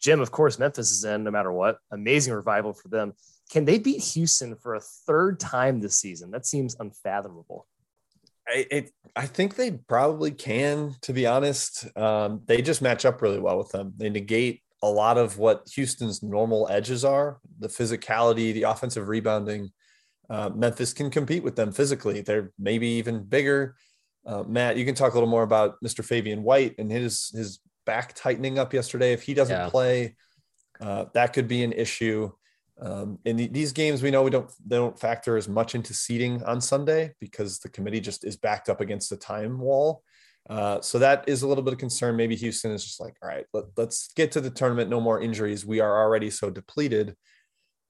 Jim, 0.01 0.21
of 0.21 0.33
course, 0.33 0.59
Memphis 0.59 0.91
is 0.91 1.05
in 1.05 1.23
no 1.23 1.31
matter 1.31 1.53
what. 1.53 1.79
Amazing 1.93 2.35
revival 2.35 2.73
for 2.73 2.89
them. 2.89 3.13
Can 3.53 3.65
they 3.65 3.79
beat 3.79 4.03
Houston 4.03 4.57
for 4.57 4.75
a 4.75 4.81
third 4.81 5.39
time 5.39 5.81
this 5.81 6.01
season? 6.01 6.33
That 6.33 6.45
seems 6.45 6.75
unfathomable. 6.79 7.67
I, 8.49 8.67
it, 8.71 8.91
I 9.15 9.27
think 9.27 9.57
they 9.57 9.73
probably 9.73 10.31
can, 10.31 10.95
to 11.03 11.13
be 11.13 11.27
honest. 11.27 11.87
Um, 11.97 12.43
they 12.47 12.63
just 12.63 12.83
match 12.83 13.05
up 13.05 13.23
really 13.23 13.39
well 13.39 13.59
with 13.59 13.71
them. 13.71 13.93
They 13.97 14.11
negate 14.11 14.63
a 14.83 14.89
lot 14.89 15.17
of 15.17 15.39
what 15.39 15.69
Houston's 15.75 16.23
normal 16.23 16.67
edges 16.71 17.05
are 17.05 17.39
the 17.61 17.69
physicality, 17.69 18.53
the 18.53 18.65
offensive 18.65 19.09
rebounding. 19.09 19.71
Uh, 20.29 20.51
Memphis 20.55 20.93
can 20.93 21.11
compete 21.11 21.43
with 21.43 21.57
them 21.57 21.73
physically. 21.73 22.21
They're 22.21 22.53
maybe 22.59 22.89
even 22.89 23.23
bigger. 23.23 23.77
Uh, 24.27 24.43
Matt, 24.43 24.77
you 24.77 24.85
can 24.85 24.95
talk 24.95 25.13
a 25.13 25.15
little 25.15 25.29
more 25.29 25.43
about 25.43 25.77
Mr. 25.85 26.05
Fabian 26.05 26.43
White 26.43 26.75
and 26.79 26.91
his 26.91 27.31
his 27.35 27.61
back 27.85 28.15
tightening 28.15 28.59
up 28.59 28.73
yesterday. 28.73 29.13
If 29.13 29.23
he 29.23 29.35
doesn't 29.35 29.57
yeah. 29.57 29.69
play, 29.69 30.17
uh, 30.81 31.07
that 31.15 31.33
could 31.33 31.49
be 31.49 31.63
an 31.63 31.73
issue. 31.73 32.31
Um, 32.85 33.19
in 33.25 33.37
the, 33.37 33.47
these 33.47 33.73
games, 33.73 34.03
we 34.03 34.11
know 34.11 34.23
we 34.23 34.31
don't 34.31 34.51
they 34.67 34.77
don't 34.77 34.99
factor 34.99 35.37
as 35.37 35.49
much 35.49 35.75
into 35.75 35.95
seating 35.95 36.43
on 36.43 36.61
Sunday 36.61 37.13
because 37.21 37.61
the 37.61 37.69
committee 37.69 38.01
just 38.01 38.25
is 38.25 38.37
backed 38.37 38.69
up 38.69 38.81
against 38.81 39.09
the 39.09 39.17
time 39.17 39.61
wall. 39.61 40.03
Uh, 40.51 40.81
so 40.81 40.99
that 40.99 41.29
is 41.29 41.43
a 41.43 41.47
little 41.47 41.63
bit 41.63 41.73
of 41.73 41.79
concern. 41.79 42.17
Maybe 42.17 42.35
Houston 42.35 42.73
is 42.73 42.85
just 42.85 43.01
like, 43.01 43.15
all 43.23 43.29
right, 43.29 43.47
let, 43.53 43.67
us 43.79 44.11
get 44.17 44.33
to 44.33 44.41
the 44.41 44.51
tournament. 44.51 44.91
No 44.91 45.01
more 45.01 45.21
injuries. 45.21 45.65
We 45.65 45.79
are 45.79 46.03
already 46.03 46.31
so 46.31 46.51
depleted. 46.51 47.15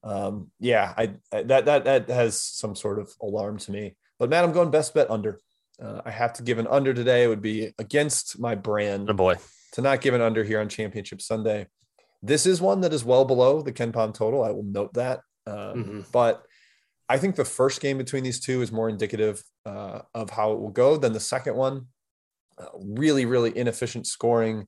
Um, 0.05 0.51
yeah, 0.61 0.93
I, 0.97 1.15
I, 1.33 1.43
that 1.45 1.65
that 1.65 1.85
that 1.85 2.09
has 2.11 2.41
some 2.41 2.75
sort 2.75 2.99
of 2.99 3.11
alarm 3.23 3.59
to 3.59 3.73
me. 3.73 3.97
But 4.19 4.29
Matt, 4.29 4.45
I'm 4.45 4.53
going 4.53 4.71
best 4.71 4.93
bet 4.93 5.11
under. 5.11 5.41
Uh, 5.83 6.03
I 6.05 6.11
have 6.11 6.35
to 6.35 6.43
give 6.43 6.59
an 6.59 6.67
under 6.67 6.93
today. 6.93 7.25
It 7.25 7.29
would 7.29 7.41
be 7.41 7.73
against 7.79 8.39
my 8.39 8.55
brand. 8.55 9.09
Oh 9.09 9.15
boy, 9.15 9.37
to 9.73 9.81
not 9.81 10.03
give 10.03 10.13
an 10.13 10.21
under 10.21 10.45
here 10.45 10.61
on 10.61 10.69
Championship 10.69 11.23
Sunday. 11.23 11.67
This 12.23 12.47
is 12.47 12.61
one 12.61 12.81
that 12.83 12.93
is 12.93 13.05
well 13.05 13.25
below 13.25 13.63
the 13.63 13.73
KenPom 13.73 14.15
total. 14.15 14.45
I 14.45 14.51
will 14.51 14.63
note 14.63 14.95
that. 14.95 15.21
Um, 15.47 15.57
mm-hmm. 15.57 16.01
But 16.13 16.45
I 17.09 17.19
think 17.19 17.37
the 17.37 17.45
first 17.45 17.81
game 17.81 17.99
between 17.99 18.23
these 18.23 18.41
two 18.41 18.63
is 18.63 18.71
more 18.71 18.89
indicative 18.89 19.43
uh, 19.67 20.01
of 20.15 20.31
how 20.31 20.53
it 20.53 20.61
will 20.61 20.71
go 20.71 20.97
than 20.97 21.13
the 21.13 21.21
second 21.21 21.57
one. 21.57 21.87
Uh, 22.57 22.67
really, 22.79 23.25
really 23.27 23.57
inefficient 23.57 24.07
scoring. 24.07 24.67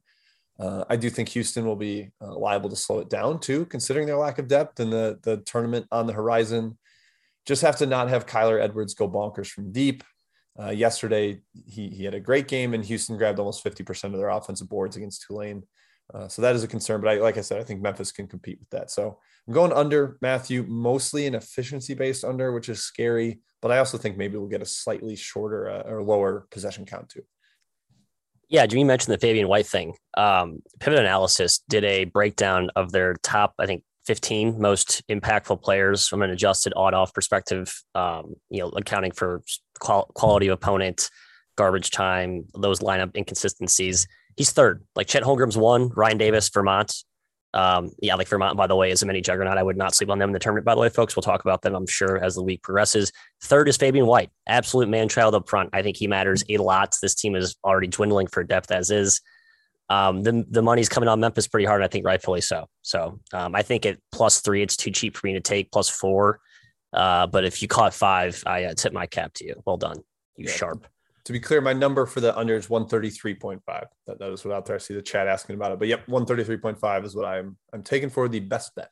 Uh, 0.59 0.85
I 0.89 0.97
do 0.97 1.11
think 1.11 1.29
Houston 1.31 1.65
will 1.65 1.77
be 1.77 2.11
uh, 2.21 2.37
liable 2.37 2.71
to 2.71 2.77
slow 2.77 3.01
it 3.01 3.11
down 3.11 3.41
too, 3.41 3.67
considering 3.67 4.07
their 4.07 4.17
lack 4.17 4.39
of 4.39 4.49
depth 4.49 4.81
and 4.81 4.93
the 4.93 5.19
the 5.23 5.39
tournament 5.39 5.87
on 5.91 6.07
the 6.07 6.13
horizon. 6.13 6.79
Just 7.47 7.63
have 7.63 7.77
to 7.77 7.87
not 7.87 8.09
have 8.09 8.27
Kyler 8.27 8.61
Edwards 8.61 8.95
go 8.95 9.09
bonkers 9.09 9.49
from 9.49 9.73
deep. 9.73 10.03
Uh, 10.59 10.71
yesterday, 10.71 11.41
he 11.67 11.89
he 11.89 12.05
had 12.05 12.15
a 12.15 12.21
great 12.21 12.47
game, 12.47 12.73
and 12.75 12.85
Houston 12.85 13.17
grabbed 13.17 13.39
almost 13.39 13.63
fifty 13.63 13.83
percent 13.83 14.15
of 14.15 14.21
their 14.21 14.29
offensive 14.29 14.69
boards 14.69 14.97
against 14.97 15.25
Tulane. 15.27 15.65
Uh, 16.13 16.29
so 16.29 16.43
that 16.43 16.55
is 16.55 16.63
a 16.63 16.69
concern. 16.69 17.01
But 17.01 17.11
I, 17.11 17.15
like 17.21 17.39
I 17.39 17.41
said, 17.41 17.61
I 17.61 17.65
think 17.65 17.81
Memphis 17.81 18.13
can 18.13 18.27
compete 18.27 18.59
with 18.59 18.71
that. 18.71 18.91
So 18.91 19.19
I'm 19.47 19.55
going 19.55 19.73
under 19.73 20.19
Matthew, 20.21 20.65
mostly 20.69 21.27
an 21.27 21.35
efficiency 21.35 21.95
based 21.95 22.25
under, 22.25 22.53
which 22.53 22.69
is 22.69 22.83
scary. 22.83 23.41
But 23.63 23.71
I 23.71 23.79
also 23.79 23.97
think 23.97 24.17
maybe 24.17 24.37
we'll 24.37 24.49
get 24.49 24.63
a 24.63 24.67
slightly 24.67 25.17
shorter 25.17 25.71
uh, 25.71 25.91
or 25.91 26.03
lower 26.03 26.47
possession 26.51 26.85
count 26.85 27.09
too. 27.09 27.23
Yeah, 28.49 28.67
Jimmy 28.67 28.85
mentioned 28.85 29.15
the 29.15 29.19
Fabian 29.19 29.49
White 29.49 29.67
thing. 29.67 29.95
Um, 30.17 30.63
Pivot 30.79 30.99
Analysis 30.99 31.61
did 31.69 31.85
a 31.85 32.05
breakdown 32.05 32.71
of 32.77 32.93
their 32.93 33.15
top, 33.23 33.55
I 33.59 33.67
think, 33.67 33.83
15 34.07 34.61
most 34.61 35.03
impactful 35.09 35.63
players 35.63 36.07
from 36.07 36.23
an 36.23 36.31
adjusted 36.31 36.75
odd-off 36.77 37.15
perspective. 37.15 37.75
Um, 37.95 38.35
you 38.51 38.61
know, 38.61 38.69
accounting 38.69 39.13
for 39.13 39.43
qual- 39.81 40.11
quality 40.15 40.49
of 40.49 40.55
opponent, 40.55 41.11
garbage 41.57 41.91
time, 41.91 42.45
those 42.55 42.81
lineup 42.81 43.17
inconsistencies. 43.17 44.07
He's 44.37 44.51
third. 44.51 44.85
Like 44.97 45.07
Chet 45.07 45.23
Holmgren's 45.23 45.57
one, 45.57 45.91
Ryan 45.91 46.19
Davis, 46.19 46.49
Vermont, 46.49 46.93
um, 47.55 47.93
yeah, 48.01 48.17
like 48.17 48.27
Vermont, 48.27 48.57
by 48.57 48.67
the 48.67 48.75
way, 48.75 48.91
is 48.91 49.03
a 49.05 49.07
mini 49.07 49.21
juggernaut. 49.21 49.57
I 49.57 49.63
would 49.63 49.77
not 49.77 49.95
sleep 49.95 50.11
on 50.11 50.19
them 50.19 50.31
in 50.31 50.33
the 50.33 50.41
tournament, 50.41 50.67
by 50.67 50.75
the 50.75 50.81
way, 50.81 50.89
folks. 50.89 51.15
We'll 51.15 51.23
talk 51.23 51.45
about 51.45 51.63
them, 51.63 51.77
I'm 51.77 51.87
sure, 51.87 52.19
as 52.19 52.35
the 52.35 52.43
week 52.43 52.63
progresses. 52.63 53.13
Third 53.43 53.69
is 53.69 53.77
Fabian 53.77 54.07
White, 54.07 54.31
absolute 54.49 54.89
man 54.89 55.09
child 55.09 55.37
up 55.37 55.49
front. 55.49 55.71
I 55.73 55.81
think 55.83 55.97
he 55.97 56.09
matters 56.09 56.45
a 56.49 56.57
lot. 56.57 56.97
This 57.01 57.15
team 57.15 57.37
is 57.37 57.57
already 57.65 57.87
dwindling 57.87 58.27
for 58.27 58.43
depth 58.43 58.73
as 58.73 58.91
is. 58.91 59.21
Um, 59.89 60.25
the, 60.25 60.45
the 60.51 60.63
money's 60.63 60.89
coming 60.89 61.09
on 61.09 61.21
Memphis 61.21 61.47
pretty 61.47 61.67
hard, 61.67 61.83
I 61.83 61.87
think 61.87 62.05
rightfully 62.05 62.41
so. 62.41 62.67
So 62.83 63.21
um, 63.33 63.55
I 63.55 63.63
think 63.63 63.87
at 63.87 63.99
plus 64.11 64.41
three, 64.41 64.63
it's 64.63 64.77
too 64.77 64.91
cheap 64.91 65.17
for 65.17 65.25
me 65.29 65.35
to 65.35 65.41
take, 65.41 65.71
plus 65.71 65.89
four. 65.89 66.41
Uh, 66.93 67.29
but 67.29 67.45
if 67.45 67.63
you 67.63 67.69
caught 67.69 67.95
five, 67.95 68.43
I 68.47 68.65
uh, 68.65 68.75
tip 68.75 68.93
my 68.93 69.07
cap 69.07 69.33
to 69.35 69.47
you. 69.47 69.63
Well 69.65 69.77
done, 69.77 69.99
you 70.37 70.47
yeah. 70.47 70.53
sharp 70.53 70.89
to 71.25 71.33
be 71.33 71.41
clear, 71.41 71.61
my 71.61 71.73
number 71.73 72.05
for 72.07 72.21
the 72.21 72.37
under 72.37 72.55
is 72.55 72.67
133.5. 72.67 73.61
That, 74.07 74.19
that 74.19 74.31
is 74.31 74.45
what 74.45 74.55
out 74.55 74.67
there. 74.67 74.77
I 74.77 74.79
see 74.79 74.95
the 74.95 75.03
chat 75.03 75.27
asking 75.27 75.55
about 75.55 75.73
it. 75.73 75.79
But 75.79 75.89
yep, 75.89 76.07
133.5 76.07 77.05
is 77.05 77.17
what 77.17 77.25
I'm 77.25 77.57
I'm 77.73 77.83
taking 77.83 78.11
for 78.11 78.29
the 78.29 78.41
best 78.41 78.75
bet. 78.75 78.91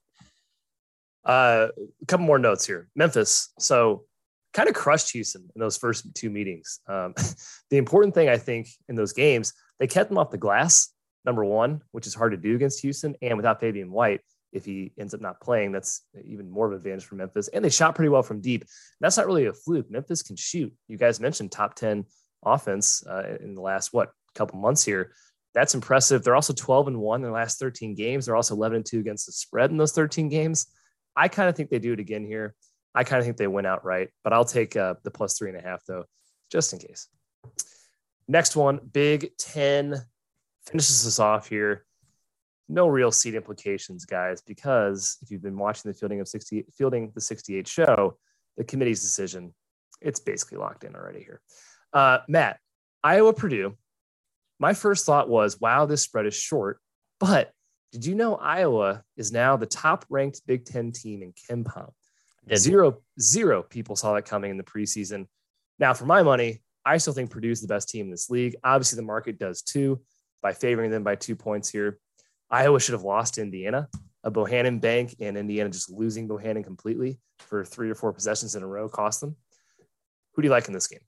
Uh, 1.24 1.68
a 2.02 2.06
couple 2.06 2.26
more 2.26 2.38
notes 2.38 2.66
here. 2.66 2.88
Memphis. 2.96 3.52
So 3.58 4.04
kind 4.52 4.68
of 4.68 4.74
crushed 4.74 5.12
Houston 5.12 5.48
in 5.54 5.60
those 5.60 5.76
first 5.76 6.06
two 6.14 6.30
meetings. 6.30 6.80
Um, 6.86 7.14
the 7.70 7.76
important 7.76 8.14
thing 8.14 8.28
I 8.28 8.38
think 8.38 8.68
in 8.88 8.96
those 8.96 9.12
games, 9.12 9.52
they 9.78 9.86
kept 9.86 10.08
them 10.08 10.18
off 10.18 10.30
the 10.30 10.38
glass, 10.38 10.92
number 11.24 11.44
one, 11.44 11.82
which 11.92 12.06
is 12.06 12.14
hard 12.14 12.32
to 12.32 12.38
do 12.38 12.54
against 12.54 12.80
Houston. 12.80 13.14
And 13.22 13.36
without 13.36 13.60
Fabian 13.60 13.90
White, 13.90 14.20
if 14.52 14.64
he 14.64 14.92
ends 14.98 15.14
up 15.14 15.20
not 15.20 15.40
playing, 15.40 15.72
that's 15.72 16.02
even 16.24 16.50
more 16.50 16.66
of 16.66 16.72
an 16.72 16.78
advantage 16.78 17.04
for 17.04 17.14
Memphis. 17.14 17.48
And 17.48 17.64
they 17.64 17.70
shot 17.70 17.94
pretty 17.94 18.10
well 18.10 18.22
from 18.22 18.40
deep. 18.40 18.64
That's 19.00 19.16
not 19.16 19.26
really 19.26 19.46
a 19.46 19.52
fluke. 19.52 19.90
Memphis 19.90 20.22
can 20.22 20.36
shoot. 20.36 20.72
You 20.88 20.98
guys 20.98 21.20
mentioned 21.20 21.52
top 21.52 21.74
10 21.74 22.04
offense 22.44 23.04
uh, 23.06 23.36
in 23.40 23.54
the 23.54 23.60
last 23.60 23.92
what 23.92 24.10
couple 24.34 24.58
months 24.58 24.84
here. 24.84 25.12
That's 25.54 25.74
impressive. 25.74 26.24
They're 26.24 26.34
also 26.34 26.54
12 26.54 26.88
and 26.88 26.98
one 26.98 27.18
in 27.18 27.22
their 27.22 27.32
last 27.32 27.58
13 27.58 27.94
games. 27.94 28.26
They're 28.26 28.36
also 28.36 28.54
11 28.54 28.76
and 28.76 28.86
two 28.86 29.00
against 29.00 29.26
the 29.26 29.32
spread 29.32 29.70
in 29.70 29.76
those 29.76 29.92
13 29.92 30.28
games. 30.28 30.66
I 31.14 31.28
kind 31.28 31.48
of 31.48 31.56
think 31.56 31.68
they 31.68 31.78
do 31.78 31.92
it 31.92 32.00
again 32.00 32.24
here. 32.24 32.54
I 32.94 33.04
kind 33.04 33.18
of 33.18 33.24
think 33.24 33.36
they 33.36 33.46
win 33.46 33.66
outright, 33.66 34.10
but 34.24 34.32
I'll 34.32 34.44
take 34.44 34.76
uh, 34.76 34.94
the 35.02 35.10
plus 35.10 35.36
three 35.36 35.50
and 35.50 35.58
a 35.58 35.62
half 35.62 35.84
though, 35.86 36.04
just 36.50 36.72
in 36.72 36.78
case. 36.78 37.08
Next 38.28 38.56
one, 38.56 38.80
Big 38.92 39.36
Ten 39.38 39.96
finishes 40.66 41.06
us 41.06 41.18
off 41.18 41.48
here. 41.48 41.84
No 42.68 42.86
real 42.88 43.10
seed 43.10 43.34
implications, 43.34 44.04
guys, 44.04 44.40
because 44.40 45.18
if 45.22 45.30
you've 45.30 45.42
been 45.42 45.58
watching 45.58 45.90
the 45.90 45.98
fielding 45.98 46.20
of 46.20 46.28
60, 46.28 46.66
fielding 46.76 47.12
the 47.14 47.20
68 47.20 47.66
show, 47.66 48.16
the 48.56 48.64
committee's 48.64 49.02
decision, 49.02 49.54
it's 50.00 50.20
basically 50.20 50.58
locked 50.58 50.84
in 50.84 50.94
already 50.94 51.20
here. 51.20 51.40
Uh, 51.92 52.18
Matt, 52.28 52.58
Iowa 53.02 53.32
Purdue. 53.32 53.76
My 54.58 54.74
first 54.74 55.04
thought 55.06 55.28
was, 55.28 55.60
wow, 55.60 55.86
this 55.86 56.02
spread 56.02 56.26
is 56.26 56.34
short. 56.34 56.78
But 57.18 57.50
did 57.92 58.06
you 58.06 58.14
know 58.14 58.36
Iowa 58.36 59.02
is 59.16 59.32
now 59.32 59.56
the 59.56 59.66
top 59.66 60.04
ranked 60.08 60.42
Big 60.46 60.64
Ten 60.64 60.92
team 60.92 61.22
in 61.22 61.32
KenPom? 61.32 61.90
Zero, 62.56 63.02
zero 63.20 63.62
people 63.62 63.96
saw 63.96 64.14
that 64.14 64.24
coming 64.24 64.50
in 64.50 64.56
the 64.56 64.64
preseason. 64.64 65.26
Now, 65.78 65.94
for 65.94 66.06
my 66.06 66.22
money, 66.22 66.62
I 66.84 66.96
still 66.96 67.12
think 67.12 67.30
Purdue 67.30 67.50
is 67.50 67.60
the 67.60 67.68
best 67.68 67.88
team 67.88 68.06
in 68.06 68.10
this 68.10 68.30
league. 68.30 68.56
Obviously, 68.64 68.96
the 68.96 69.02
market 69.02 69.38
does 69.38 69.62
too 69.62 70.00
by 70.42 70.52
favoring 70.52 70.90
them 70.90 71.04
by 71.04 71.14
two 71.14 71.36
points 71.36 71.68
here. 71.68 71.98
Iowa 72.50 72.80
should 72.80 72.94
have 72.94 73.04
lost 73.04 73.34
to 73.34 73.42
Indiana, 73.42 73.88
a 74.24 74.30
Bohannon 74.30 74.80
bank, 74.80 75.14
and 75.20 75.36
Indiana 75.36 75.70
just 75.70 75.90
losing 75.90 76.28
Bohannon 76.28 76.64
completely 76.64 77.20
for 77.38 77.64
three 77.64 77.90
or 77.90 77.94
four 77.94 78.12
possessions 78.12 78.56
in 78.56 78.62
a 78.62 78.66
row 78.66 78.88
cost 78.88 79.20
them. 79.20 79.36
Who 80.34 80.42
do 80.42 80.46
you 80.46 80.52
like 80.52 80.66
in 80.66 80.74
this 80.74 80.88
game? 80.88 81.00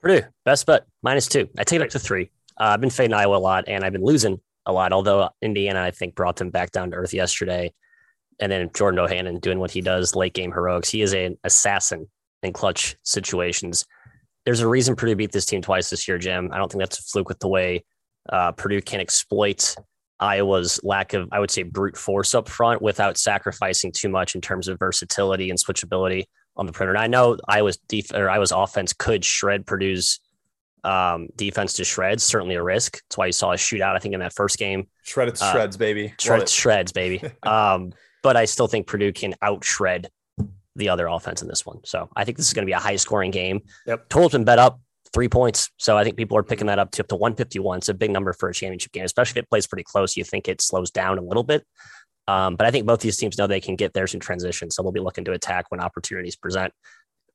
Purdue, 0.00 0.22
best 0.44 0.66
bet, 0.66 0.84
minus 1.02 1.26
two. 1.26 1.48
I 1.58 1.64
take 1.64 1.80
it 1.80 1.84
up 1.84 1.90
to 1.90 1.98
three. 1.98 2.30
Uh, 2.58 2.64
I've 2.64 2.80
been 2.80 2.90
fading 2.90 3.14
Iowa 3.14 3.36
a 3.36 3.38
lot 3.38 3.64
and 3.66 3.84
I've 3.84 3.92
been 3.92 4.04
losing 4.04 4.40
a 4.66 4.72
lot, 4.72 4.92
although 4.92 5.30
Indiana, 5.42 5.82
I 5.82 5.90
think, 5.90 6.14
brought 6.14 6.36
them 6.36 6.50
back 6.50 6.70
down 6.70 6.90
to 6.90 6.96
earth 6.96 7.14
yesterday. 7.14 7.72
And 8.40 8.52
then 8.52 8.70
Jordan 8.74 9.00
Bohannon 9.00 9.40
doing 9.40 9.58
what 9.58 9.72
he 9.72 9.80
does, 9.80 10.14
late 10.14 10.34
game 10.34 10.52
heroics. 10.52 10.88
He 10.88 11.02
is 11.02 11.12
an 11.14 11.36
assassin 11.42 12.08
in 12.42 12.52
clutch 12.52 12.96
situations. 13.02 13.84
There's 14.44 14.60
a 14.60 14.68
reason 14.68 14.94
Purdue 14.94 15.16
beat 15.16 15.32
this 15.32 15.46
team 15.46 15.62
twice 15.62 15.90
this 15.90 16.06
year, 16.06 16.18
Jim. 16.18 16.50
I 16.52 16.58
don't 16.58 16.70
think 16.70 16.80
that's 16.80 17.00
a 17.00 17.02
fluke 17.02 17.28
with 17.28 17.40
the 17.40 17.48
way 17.48 17.84
uh, 18.28 18.52
Purdue 18.52 18.80
can 18.80 19.00
exploit 19.00 19.74
Iowa's 20.20 20.80
lack 20.82 21.14
of, 21.14 21.28
I 21.32 21.40
would 21.40 21.50
say, 21.50 21.62
brute 21.64 21.96
force 21.96 22.34
up 22.34 22.48
front 22.48 22.82
without 22.82 23.16
sacrificing 23.18 23.92
too 23.92 24.08
much 24.08 24.34
in 24.34 24.40
terms 24.40 24.68
of 24.68 24.78
versatility 24.78 25.50
and 25.50 25.58
switchability 25.58 26.24
on 26.58 26.66
the 26.66 26.72
perimeter. 26.72 26.96
And 26.96 27.02
I 27.02 27.06
know 27.06 27.38
Iowa's 27.46 27.76
def- 27.88 28.12
or 28.12 28.28
Iowa's 28.28 28.52
offense 28.52 28.92
could 28.92 29.24
shred 29.24 29.64
Purdue's 29.64 30.20
um, 30.84 31.28
defense 31.36 31.74
to 31.74 31.84
shreds. 31.84 32.24
Certainly 32.24 32.56
a 32.56 32.62
risk. 32.62 33.00
That's 33.04 33.16
why 33.16 33.26
you 33.26 33.32
saw 33.32 33.52
a 33.52 33.56
shootout. 33.56 33.94
I 33.94 33.98
think 33.98 34.14
in 34.14 34.20
that 34.20 34.34
first 34.34 34.58
game, 34.58 34.88
shredded 35.02 35.40
uh, 35.40 35.52
shreds, 35.52 35.76
baby. 35.76 36.14
Shreds, 36.18 36.52
shreds, 36.52 36.92
baby. 36.92 37.22
um, 37.44 37.92
but 38.22 38.36
I 38.36 38.44
still 38.44 38.66
think 38.66 38.86
Purdue 38.86 39.12
can 39.12 39.34
out 39.40 39.64
shred 39.64 40.10
the 40.76 40.88
other 40.88 41.06
offense 41.06 41.42
in 41.42 41.48
this 41.48 41.64
one. 41.64 41.80
So 41.84 42.08
I 42.14 42.24
think 42.24 42.36
this 42.36 42.46
is 42.46 42.54
going 42.54 42.64
to 42.64 42.70
be 42.70 42.72
a 42.72 42.78
high 42.78 42.96
scoring 42.96 43.30
game. 43.30 43.62
Yep. 43.86 44.08
Total's 44.08 44.32
been 44.32 44.44
bet 44.44 44.58
up 44.58 44.80
three 45.12 45.28
points. 45.28 45.70
So 45.76 45.96
I 45.96 46.04
think 46.04 46.16
people 46.16 46.36
are 46.36 46.42
picking 46.42 46.66
that 46.66 46.78
up 46.78 46.90
to 46.92 47.02
up 47.02 47.08
to 47.08 47.16
151. 47.16 47.78
It's 47.78 47.88
a 47.88 47.94
big 47.94 48.10
number 48.10 48.32
for 48.32 48.48
a 48.48 48.54
championship 48.54 48.92
game, 48.92 49.04
especially 49.04 49.40
if 49.40 49.44
it 49.44 49.50
plays 49.50 49.66
pretty 49.66 49.84
close. 49.84 50.16
You 50.16 50.24
think 50.24 50.48
it 50.48 50.60
slows 50.60 50.90
down 50.90 51.18
a 51.18 51.22
little 51.22 51.42
bit. 51.42 51.66
Um, 52.28 52.56
but 52.56 52.66
I 52.66 52.70
think 52.70 52.86
both 52.86 53.00
these 53.00 53.16
teams 53.16 53.38
know 53.38 53.46
they 53.46 53.60
can 53.60 53.74
get 53.74 53.94
theirs 53.94 54.12
in 54.12 54.20
transition. 54.20 54.70
So 54.70 54.82
we'll 54.82 54.92
be 54.92 55.00
looking 55.00 55.24
to 55.24 55.32
attack 55.32 55.70
when 55.70 55.80
opportunities 55.80 56.36
present. 56.36 56.72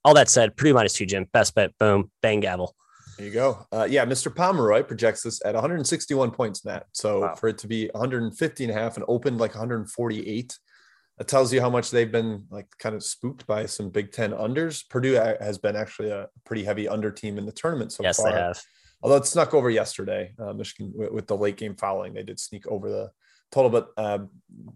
All 0.05 0.13
that 0.13 0.29
said, 0.29 0.55
Purdue 0.55 0.75
minus 0.75 0.93
two, 0.93 1.07
Jim. 1.07 1.25
Best 1.33 1.55
bet. 1.55 1.71
Boom. 1.79 2.11
Bang 2.21 2.41
gavel. 2.41 2.75
There 3.17 3.25
you 3.25 3.33
go. 3.33 3.65
Uh, 3.71 3.87
yeah, 3.89 4.05
Mr. 4.05 4.33
Pomeroy 4.33 4.83
projects 4.83 5.23
this 5.23 5.43
at 5.43 5.55
161 5.55 6.31
points 6.31 6.63
net. 6.63 6.85
So 6.91 7.21
wow. 7.21 7.35
for 7.35 7.47
it 7.47 7.57
to 7.59 7.67
be 7.67 7.89
150 7.93 8.63
and 8.63 8.71
a 8.71 8.73
half 8.73 8.95
and 8.95 9.05
opened 9.07 9.39
like 9.39 9.51
148, 9.51 10.59
that 11.17 11.27
tells 11.27 11.51
you 11.51 11.61
how 11.61 11.69
much 11.69 11.89
they've 11.89 12.11
been 12.11 12.45
like 12.51 12.67
kind 12.77 12.95
of 12.95 13.03
spooked 13.03 13.47
by 13.47 13.65
some 13.65 13.89
Big 13.89 14.11
Ten 14.11 14.31
unders. 14.31 14.87
Purdue 14.87 15.13
has 15.13 15.57
been 15.57 15.75
actually 15.75 16.09
a 16.09 16.27
pretty 16.45 16.63
heavy 16.63 16.87
under 16.87 17.11
team 17.11 17.37
in 17.37 17.45
the 17.45 17.51
tournament 17.51 17.91
so 17.91 18.03
yes, 18.03 18.17
far. 18.17 18.29
Yes, 18.29 18.35
they 18.35 18.41
have. 18.41 18.61
Although 19.01 19.17
it 19.17 19.25
snuck 19.25 19.53
over 19.53 19.69
yesterday, 19.69 20.33
uh, 20.39 20.53
Michigan 20.53 20.91
with, 20.95 21.11
with 21.11 21.27
the 21.27 21.37
late 21.37 21.57
game 21.57 21.75
fouling, 21.75 22.13
they 22.13 22.23
did 22.23 22.39
sneak 22.39 22.65
over 22.67 22.89
the 22.89 23.11
total, 23.53 23.69
but 23.69 23.89
uh, 23.97 24.19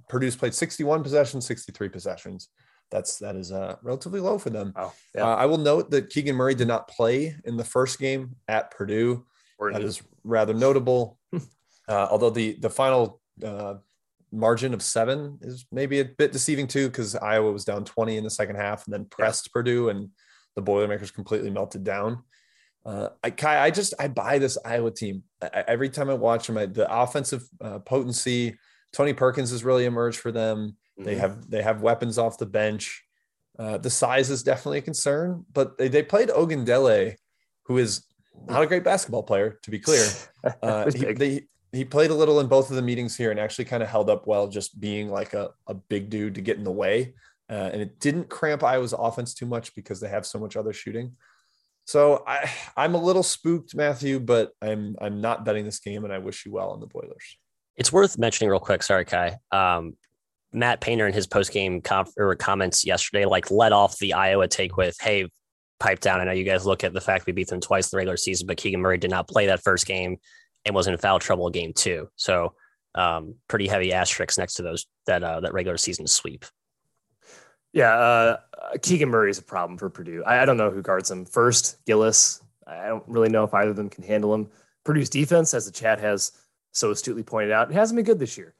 Purdue's 0.08 0.36
played 0.36 0.54
61 0.54 1.04
possessions, 1.04 1.46
63 1.46 1.90
possessions. 1.90 2.50
That's 2.90 3.18
that 3.18 3.36
is 3.36 3.52
uh, 3.52 3.76
relatively 3.82 4.22
low 4.22 4.38
for 4.38 4.50
them. 4.50 4.72
Oh, 4.76 4.94
yeah. 5.14 5.24
uh, 5.24 5.36
I 5.36 5.46
will 5.46 5.58
note 5.58 5.92
that 5.92 6.10
Keegan 6.10 6.36
Murray 6.36 6.56
did 6.56 6.70
not 6.70 6.88
play 6.88 7.36
in 7.44 7.58
the 7.58 7.64
first 7.64 8.00
game 8.00 8.36
at 8.48 8.72
Purdue. 8.72 9.26
That 9.60 9.82
is 9.82 10.02
rather 10.24 10.54
notable. 10.54 11.20
uh, 11.34 11.42
although 11.90 12.30
the 12.30 12.58
the 12.62 12.70
final 12.70 13.20
uh, 13.44 13.76
margin 14.32 14.74
of 14.74 14.82
seven 14.82 15.38
is 15.42 15.66
maybe 15.72 16.00
a 16.00 16.06
bit 16.06 16.32
deceiving 16.32 16.68
too, 16.68 16.88
because 16.88 17.16
Iowa 17.16 17.52
was 17.52 17.66
down 17.66 17.84
20 17.84 18.16
in 18.16 18.24
the 18.24 18.30
second 18.30 18.56
half 18.56 18.86
and 18.86 18.94
then 18.94 19.06
pressed 19.06 19.50
yeah. 19.50 19.54
Purdue, 19.54 19.90
and 19.90 20.10
the 20.56 20.62
Boilermakers 20.62 21.12
completely 21.12 21.50
melted 21.50 21.84
down. 21.84 22.24
Uh, 22.86 23.10
I 23.22 23.34
I 23.44 23.70
just 23.70 23.94
I 24.00 24.08
buy 24.08 24.40
this 24.40 24.58
Iowa 24.64 24.92
team 24.92 25.24
I, 25.42 25.66
every 25.68 25.90
time 25.90 26.10
I 26.10 26.14
watch 26.14 26.48
them. 26.48 26.58
I, 26.58 26.68
the 26.68 26.90
offensive 26.90 27.44
uh, 27.60 27.80
potency, 27.80 28.58
Tony 28.94 29.14
Perkins 29.14 29.52
has 29.52 29.64
really 29.64 29.86
emerged 29.86 30.20
for 30.20 30.32
them. 30.32 30.78
Mm-hmm. 31.00 31.04
They 31.04 31.16
have 31.16 31.50
they 31.50 31.62
have 31.62 31.82
weapons 31.82 32.18
off 32.18 32.38
the 32.38 32.46
bench. 32.46 33.04
Uh, 33.60 33.78
the 33.78 33.90
size 33.90 34.30
is 34.30 34.44
definitely 34.44 34.78
a 34.80 34.84
concern, 34.84 35.44
but 35.52 35.78
they, 35.78 35.88
they 35.88 36.04
played 36.04 36.30
Ogundele, 36.30 37.16
who 37.64 37.78
is 37.80 38.06
not 38.48 38.62
a 38.62 38.68
great 38.68 38.84
basketball 38.84 39.24
player, 39.24 39.60
to 39.64 39.72
be 39.72 39.80
clear. 39.80 40.08
Uh, 40.64 40.90
he, 40.92 41.04
they, 41.12 41.42
he 41.74 41.84
played 41.84 42.10
a 42.10 42.14
little 42.14 42.40
in 42.40 42.48
both 42.48 42.70
of 42.70 42.78
the 42.78 42.82
meetings 42.82 43.18
here 43.18 43.32
and 43.32 43.40
actually 43.40 43.66
kind 43.66 43.84
of 43.84 43.90
held 43.90 44.10
up 44.10 44.26
well, 44.28 44.48
just 44.48 44.80
being 44.80 45.10
like 45.10 45.34
a, 45.34 45.50
a 45.68 45.74
big 45.74 46.10
dude 46.10 46.36
to 46.36 46.42
get 46.42 46.56
in 46.58 46.64
the 46.64 46.72
way. 46.72 47.14
uh, 47.50 47.70
and 47.72 47.82
it 47.82 48.00
didn't 48.00 48.30
cramp 48.30 48.64
Iowa's 48.64 48.94
offense 48.94 49.34
too 49.34 49.46
much 49.46 49.74
because 49.76 50.00
they 50.00 50.10
have 50.10 50.26
so 50.26 50.40
much 50.40 50.56
other 50.56 50.74
shooting. 50.74 51.14
So 51.86 52.24
I, 52.28 52.52
I'm 52.76 52.96
a 52.96 53.02
little 53.02 53.24
spooked, 53.24 53.74
Matthew, 53.74 54.20
but 54.20 54.52
I'm 54.62 54.96
I'm 55.00 55.22
not 55.22 55.46
betting 55.46 55.64
this 55.64 55.80
game, 55.80 56.04
and 56.04 56.14
I 56.14 56.18
wish 56.18 56.46
you 56.46 56.52
well 56.52 56.72
on 56.72 56.82
the 56.82 56.88
Boilers. 56.88 57.38
It's 57.78 57.94
worth 57.94 58.18
mentioning 58.18 58.50
real 58.50 58.60
quick. 58.60 58.84
Sorry, 58.84 59.06
Ky. 59.06 59.32
Um, 59.52 59.96
Matt 60.52 60.82
Painter 60.82 61.08
in 61.08 61.14
his 61.14 61.28
post 61.28 61.52
game 61.52 61.82
conf- 61.82 62.14
comments 62.40 62.86
yesterday, 62.86 63.26
like 63.26 63.52
let 63.52 63.72
off 63.72 63.98
the 64.00 64.14
Iowa 64.14 64.48
take 64.48 64.78
with, 64.78 64.98
"Hey, 65.00 65.30
pipe 65.80 66.00
down. 66.00 66.20
I 66.20 66.24
know 66.24 66.32
you 66.32 66.44
guys 66.44 66.66
look 66.66 66.84
at 66.84 66.94
the 66.94 67.02
fact 67.02 67.26
we 67.26 67.34
beat 67.34 67.48
them 67.48 67.62
twice 67.62 67.88
in 67.88 67.96
the 67.96 67.98
regular 67.98 68.18
season, 68.18 68.48
but 68.48 68.58
Keegan 68.58 68.82
Murray 68.82 68.98
did 68.98 69.12
not 69.12 69.28
play 69.28 69.48
that 69.48 69.64
first 69.64 69.86
game 69.86 70.18
and 70.66 70.76
was 70.76 70.88
in 70.88 70.98
foul 70.98 71.20
trouble 71.20 71.50
game 71.50 71.74
two. 71.74 72.10
So 72.16 72.54
um, 72.96 73.36
pretty 73.48 73.68
heavy 73.68 73.94
asterisks 73.94 74.38
next 74.38 74.56
to 74.56 74.64
those 74.64 74.86
that 75.06 75.24
uh, 75.24 75.42
that 75.42 75.54
regular 75.54 75.78
season 75.78 76.08
sweep. 76.08 76.46
Yeah, 77.74 77.94
uh, 77.94 78.38
Keegan 78.82 79.10
Murray 79.10 79.30
is 79.30 79.40
a 79.40 79.44
problem 79.44 79.78
for 79.78 79.90
Purdue. 79.90 80.24
I, 80.26 80.42
I, 80.42 80.46
don't 80.46 80.58
know 80.58 80.72
who 80.72 80.82
guards 80.82 81.12
him 81.12 81.26
first. 81.26 81.78
Gillis. 81.86 82.42
I 82.66 82.88
don't 82.88 83.04
really 83.08 83.30
know 83.30 83.44
if 83.44 83.54
either 83.54 83.70
of 83.70 83.76
them 83.76 83.90
can 83.90 84.04
handle 84.04 84.34
him. 84.34 84.50
Purdue's 84.84 85.10
defense, 85.10 85.54
as 85.54 85.66
the 85.66 85.72
chat 85.72 86.00
has 86.00 86.32
so 86.78 86.92
astutely 86.92 87.24
pointed 87.24 87.52
out, 87.52 87.70
it 87.70 87.74
hasn't 87.74 87.96
been 87.96 88.06
good 88.06 88.20
this 88.20 88.38
year. 88.38 88.54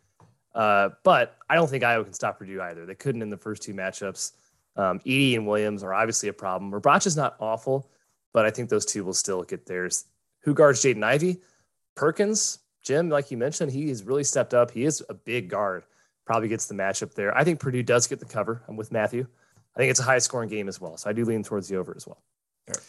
Uh, 0.54 0.90
but 1.04 1.38
I 1.50 1.56
don't 1.56 1.70
think 1.70 1.84
Iowa 1.84 2.04
can 2.04 2.14
stop 2.14 2.40
Purdue 2.40 2.62
either. 2.62 2.86
They 2.86 2.96
couldn't 2.96 3.22
in 3.22 3.30
the 3.30 3.38
first 3.38 3.62
two 3.62 3.74
matchups. 3.74 4.32
Um, 4.76 5.00
Edey 5.00 5.36
and 5.36 5.46
Williams 5.46 5.84
are 5.84 5.94
obviously 5.94 6.30
a 6.30 6.34
problem. 6.34 6.72
Rebraca 6.72 7.08
is 7.08 7.16
not 7.16 7.36
awful, 7.40 7.90
but 8.34 8.46
I 8.46 8.50
think 8.50 8.70
those 8.70 8.86
two 8.86 9.04
will 9.04 9.14
still 9.14 9.44
get 9.44 9.66
theirs. 9.66 10.06
Who 10.42 10.54
guards 10.54 10.82
Jaden 10.82 11.04
Ivey? 11.04 11.42
Perkins, 11.96 12.60
Jim, 12.84 13.10
like 13.10 13.32
you 13.32 13.38
mentioned, 13.38 13.72
he 13.72 13.90
has 13.90 14.04
really 14.04 14.24
stepped 14.24 14.54
up. 14.54 14.72
He 14.72 14.86
is 14.86 15.04
a 15.10 15.14
big 15.14 15.50
guard 15.50 15.84
probably 16.28 16.50
gets 16.50 16.68
the 16.68 16.76
matchup 16.76 17.14
there. 17.16 17.36
I 17.36 17.44
think 17.44 17.60
Purdue 17.60 17.82
does 17.82 18.06
get 18.06 18.20
the 18.20 18.26
cover. 18.26 18.62
I'm 18.68 18.76
with 18.76 18.92
Matthew. 18.92 19.26
I 19.76 19.80
think 19.80 19.90
it's 19.90 20.02
a 20.02 20.04
high 20.04 20.20
scoring 20.20 20.50
game 20.50 20.68
as 20.68 20.80
well. 20.80 20.98
So 20.98 21.10
I 21.10 21.14
do 21.14 21.24
lean 21.24 21.42
towards 21.42 21.70
the 21.70 21.78
over 21.78 21.96
as 21.96 22.06
well. 22.06 22.22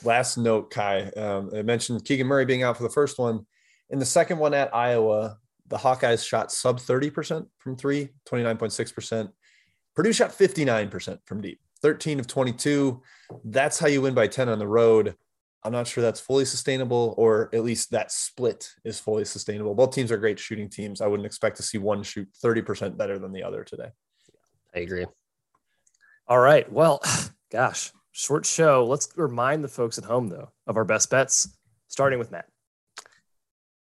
Last 0.03 0.37
note, 0.37 0.73
Ky. 0.73 1.15
Um, 1.17 1.51
I 1.55 1.63
mentioned 1.63 2.05
Keegan 2.05 2.27
Murray 2.27 2.45
being 2.45 2.65
out 2.65 2.77
for 2.77 2.83
the 2.83 2.91
first 2.91 3.19
one. 3.19 3.47
In 3.91 3.99
the 3.99 4.05
second 4.05 4.39
one 4.39 4.55
at 4.55 4.75
Iowa, 4.75 5.39
the 5.67 5.79
Hawkeyes 5.79 6.27
shot 6.27 6.53
sub 6.53 6.79
30% 6.79 7.47
from 7.59 7.77
three, 7.77 8.11
29.6%. 8.27 9.31
Purdue 9.95 10.13
shot 10.13 10.31
59% 10.31 11.19
from 11.25 11.41
deep, 11.41 11.61
13 11.83 12.21
of 12.21 12.27
22. 12.27 13.03
That's 13.45 13.79
how 13.79 13.89
you 13.89 14.03
win 14.03 14.15
by 14.15 14.27
10 14.27 14.49
on 14.49 14.59
the 14.59 14.69
road. 14.69 15.15
I'm 15.65 15.73
not 15.73 15.87
sure 15.87 16.03
that's 16.03 16.21
fully 16.21 16.45
sustainable, 16.45 17.15
or 17.19 17.51
at 17.53 17.65
least 17.65 17.91
that 17.91 18.13
split 18.13 18.71
is 18.85 19.01
fully 19.01 19.25
sustainable. 19.25 19.75
Both 19.75 19.95
teams 19.95 20.13
are 20.13 20.17
great 20.17 20.39
shooting 20.39 20.69
teams. 20.69 21.01
I 21.01 21.09
wouldn't 21.09 21.27
expect 21.27 21.57
to 21.57 21.63
see 21.63 21.79
one 21.79 22.03
shoot 22.03 22.29
30% 22.45 22.97
better 22.97 23.19
than 23.19 23.33
the 23.33 23.43
other 23.43 23.65
today. 23.65 23.89
I 24.75 24.81
agree. 24.81 25.07
All 26.29 26.39
right. 26.39 26.71
Well, 26.71 27.03
gosh, 27.51 27.93
short 28.13 28.47
show. 28.47 28.87
Let's 28.87 29.09
remind 29.17 29.65
the 29.65 29.69
folks 29.69 29.99
at 29.99 30.05
home, 30.05 30.29
though, 30.29 30.53
of 30.67 30.77
our 30.77 30.85
best 30.85 31.11
bets, 31.11 31.49
starting 31.89 32.19
with 32.19 32.31
Matt. 32.31 32.47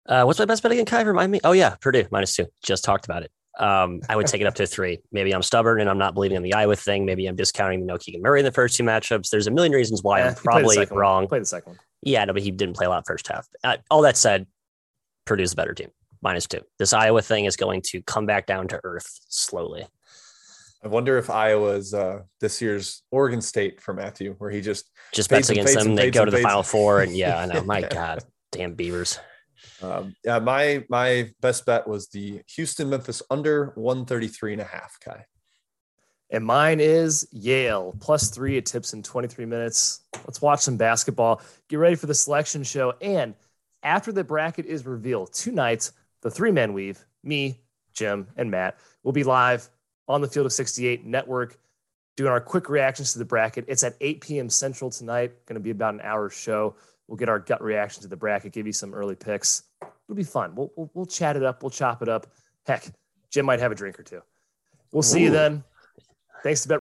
Uh, 0.09 0.23
what's 0.23 0.39
my 0.39 0.45
best 0.45 0.63
bet 0.63 0.71
again, 0.71 0.85
Ky? 0.85 1.03
Remind 1.03 1.31
me. 1.31 1.39
Oh, 1.43 1.51
yeah, 1.51 1.75
Purdue 1.79 2.07
minus 2.11 2.35
two. 2.35 2.47
Just 2.63 2.83
talked 2.83 3.05
about 3.05 3.23
it. 3.23 3.31
Um, 3.59 4.01
I 4.09 4.15
would 4.15 4.25
take 4.25 4.41
it 4.41 4.47
up 4.47 4.55
to 4.55 4.65
three. 4.65 4.99
Maybe 5.11 5.33
I'm 5.33 5.43
stubborn 5.43 5.81
and 5.81 5.89
I'm 5.89 5.97
not 5.97 6.13
believing 6.13 6.37
in 6.37 6.43
the 6.43 6.53
Iowa 6.53 6.75
thing. 6.75 7.05
Maybe 7.05 7.27
I'm 7.27 7.35
discounting 7.35 7.85
no 7.85 7.97
Keegan 7.97 8.21
Murray 8.21 8.39
in 8.39 8.45
the 8.45 8.51
first 8.51 8.75
two 8.75 8.83
matchups. 8.83 9.29
There's 9.29 9.47
a 9.47 9.51
million 9.51 9.73
reasons 9.73 10.01
why 10.01 10.19
yeah, 10.19 10.29
I'm 10.29 10.35
probably 10.35 10.85
wrong. 10.91 11.27
Play 11.27 11.39
the 11.39 11.45
second 11.45 11.71
one. 11.71 11.79
Yeah, 12.01 12.25
no, 12.25 12.33
but 12.33 12.41
he 12.41 12.51
didn't 12.51 12.75
play 12.75 12.85
a 12.85 12.89
lot 12.89 13.05
first 13.05 13.27
half. 13.27 13.47
Uh, 13.63 13.77
all 13.91 14.01
that 14.03 14.17
said, 14.17 14.47
Purdue's 15.25 15.53
a 15.53 15.55
better 15.57 15.73
team, 15.73 15.89
minus 16.21 16.47
two. 16.47 16.61
This 16.79 16.93
Iowa 16.93 17.21
thing 17.21 17.45
is 17.45 17.57
going 17.57 17.81
to 17.87 18.01
come 18.01 18.25
back 18.25 18.45
down 18.45 18.69
to 18.69 18.79
earth 18.83 19.19
slowly. 19.27 19.85
I 20.81 20.87
wonder 20.87 21.17
if 21.17 21.29
Iowa's 21.29 21.93
uh, 21.93 22.21
this 22.39 22.61
year's 22.61 23.03
Oregon 23.11 23.41
State 23.41 23.81
for 23.81 23.93
Matthew, 23.93 24.35
where 24.37 24.49
he 24.49 24.61
just 24.61 24.89
just 25.13 25.29
bets 25.29 25.49
against 25.49 25.73
them. 25.73 25.95
They 25.95 26.09
go 26.09 26.23
to 26.23 26.31
the 26.31 26.41
Final 26.41 26.63
Four, 26.63 27.01
and 27.01 27.15
yeah, 27.15 27.37
I 27.37 27.45
know. 27.45 27.63
My 27.65 27.81
God, 27.81 28.23
damn 28.53 28.75
Beavers. 28.75 29.19
Um, 29.81 30.15
yeah, 30.23 30.39
my 30.39 30.85
my 30.89 31.31
best 31.41 31.65
bet 31.65 31.87
was 31.87 32.07
the 32.09 32.41
Houston 32.55 32.89
Memphis 32.89 33.21
under 33.29 33.71
133 33.75 34.53
and 34.53 34.61
a 34.61 34.65
half, 34.65 34.97
Ky. 35.03 35.23
And 36.31 36.45
mine 36.45 36.79
is 36.79 37.27
Yale 37.31 37.95
plus 37.99 38.29
three. 38.29 38.57
It 38.57 38.65
tips 38.65 38.93
in 38.93 39.01
23 39.01 39.45
minutes. 39.45 40.01
Let's 40.25 40.41
watch 40.41 40.59
some 40.59 40.77
basketball. 40.77 41.41
Get 41.69 41.77
ready 41.77 41.95
for 41.95 42.05
the 42.05 42.13
selection 42.13 42.63
show. 42.63 42.93
And 43.01 43.33
after 43.81 44.11
the 44.11 44.23
bracket 44.23 44.65
is 44.65 44.85
revealed 44.85 45.33
tonight, 45.33 45.91
the 46.21 46.29
three 46.29 46.51
men 46.51 46.73
weave, 46.73 47.03
me, 47.23 47.61
Jim, 47.93 48.27
and 48.37 48.51
Matt, 48.51 48.77
will 49.03 49.11
be 49.11 49.23
live 49.23 49.69
on 50.07 50.21
the 50.21 50.27
Field 50.27 50.45
of 50.45 50.53
68 50.53 51.05
network 51.05 51.57
doing 52.15 52.31
our 52.31 52.41
quick 52.41 52.69
reactions 52.69 53.13
to 53.13 53.19
the 53.19 53.25
bracket. 53.25 53.65
It's 53.67 53.83
at 53.83 53.95
8 54.01 54.21
p.m. 54.21 54.49
Central 54.49 54.89
tonight. 54.89 55.45
Going 55.45 55.55
to 55.55 55.61
be 55.61 55.69
about 55.69 55.93
an 55.93 56.01
hour 56.01 56.29
show. 56.29 56.75
We'll 57.09 57.17
get 57.17 57.27
our 57.27 57.39
gut 57.39 57.63
reaction 57.63 58.03
to 58.03 58.07
the 58.07 58.15
bracket, 58.15 58.53
give 58.53 58.67
you 58.67 58.71
some 58.71 58.93
early 58.93 59.15
picks. 59.15 59.63
It'll 59.81 60.15
be 60.15 60.23
fun. 60.23 60.53
We'll, 60.53 60.71
we'll, 60.75 60.91
we'll 60.93 61.05
chat 61.07 61.35
it 61.35 61.43
up. 61.43 61.63
We'll 61.63 61.71
chop 61.71 62.03
it 62.03 62.07
up. 62.07 62.27
Heck, 62.67 62.85
Jim 63.31 63.47
might 63.47 63.59
have 63.59 63.71
a 63.71 63.75
drink 63.75 63.99
or 63.99 64.03
two. 64.03 64.21
We'll 64.91 65.01
see 65.01 65.21
Ooh. 65.21 65.23
you 65.25 65.31
then. 65.31 65.63
Thanks 66.43 66.61
to 66.61 66.69
Bet 66.69 66.77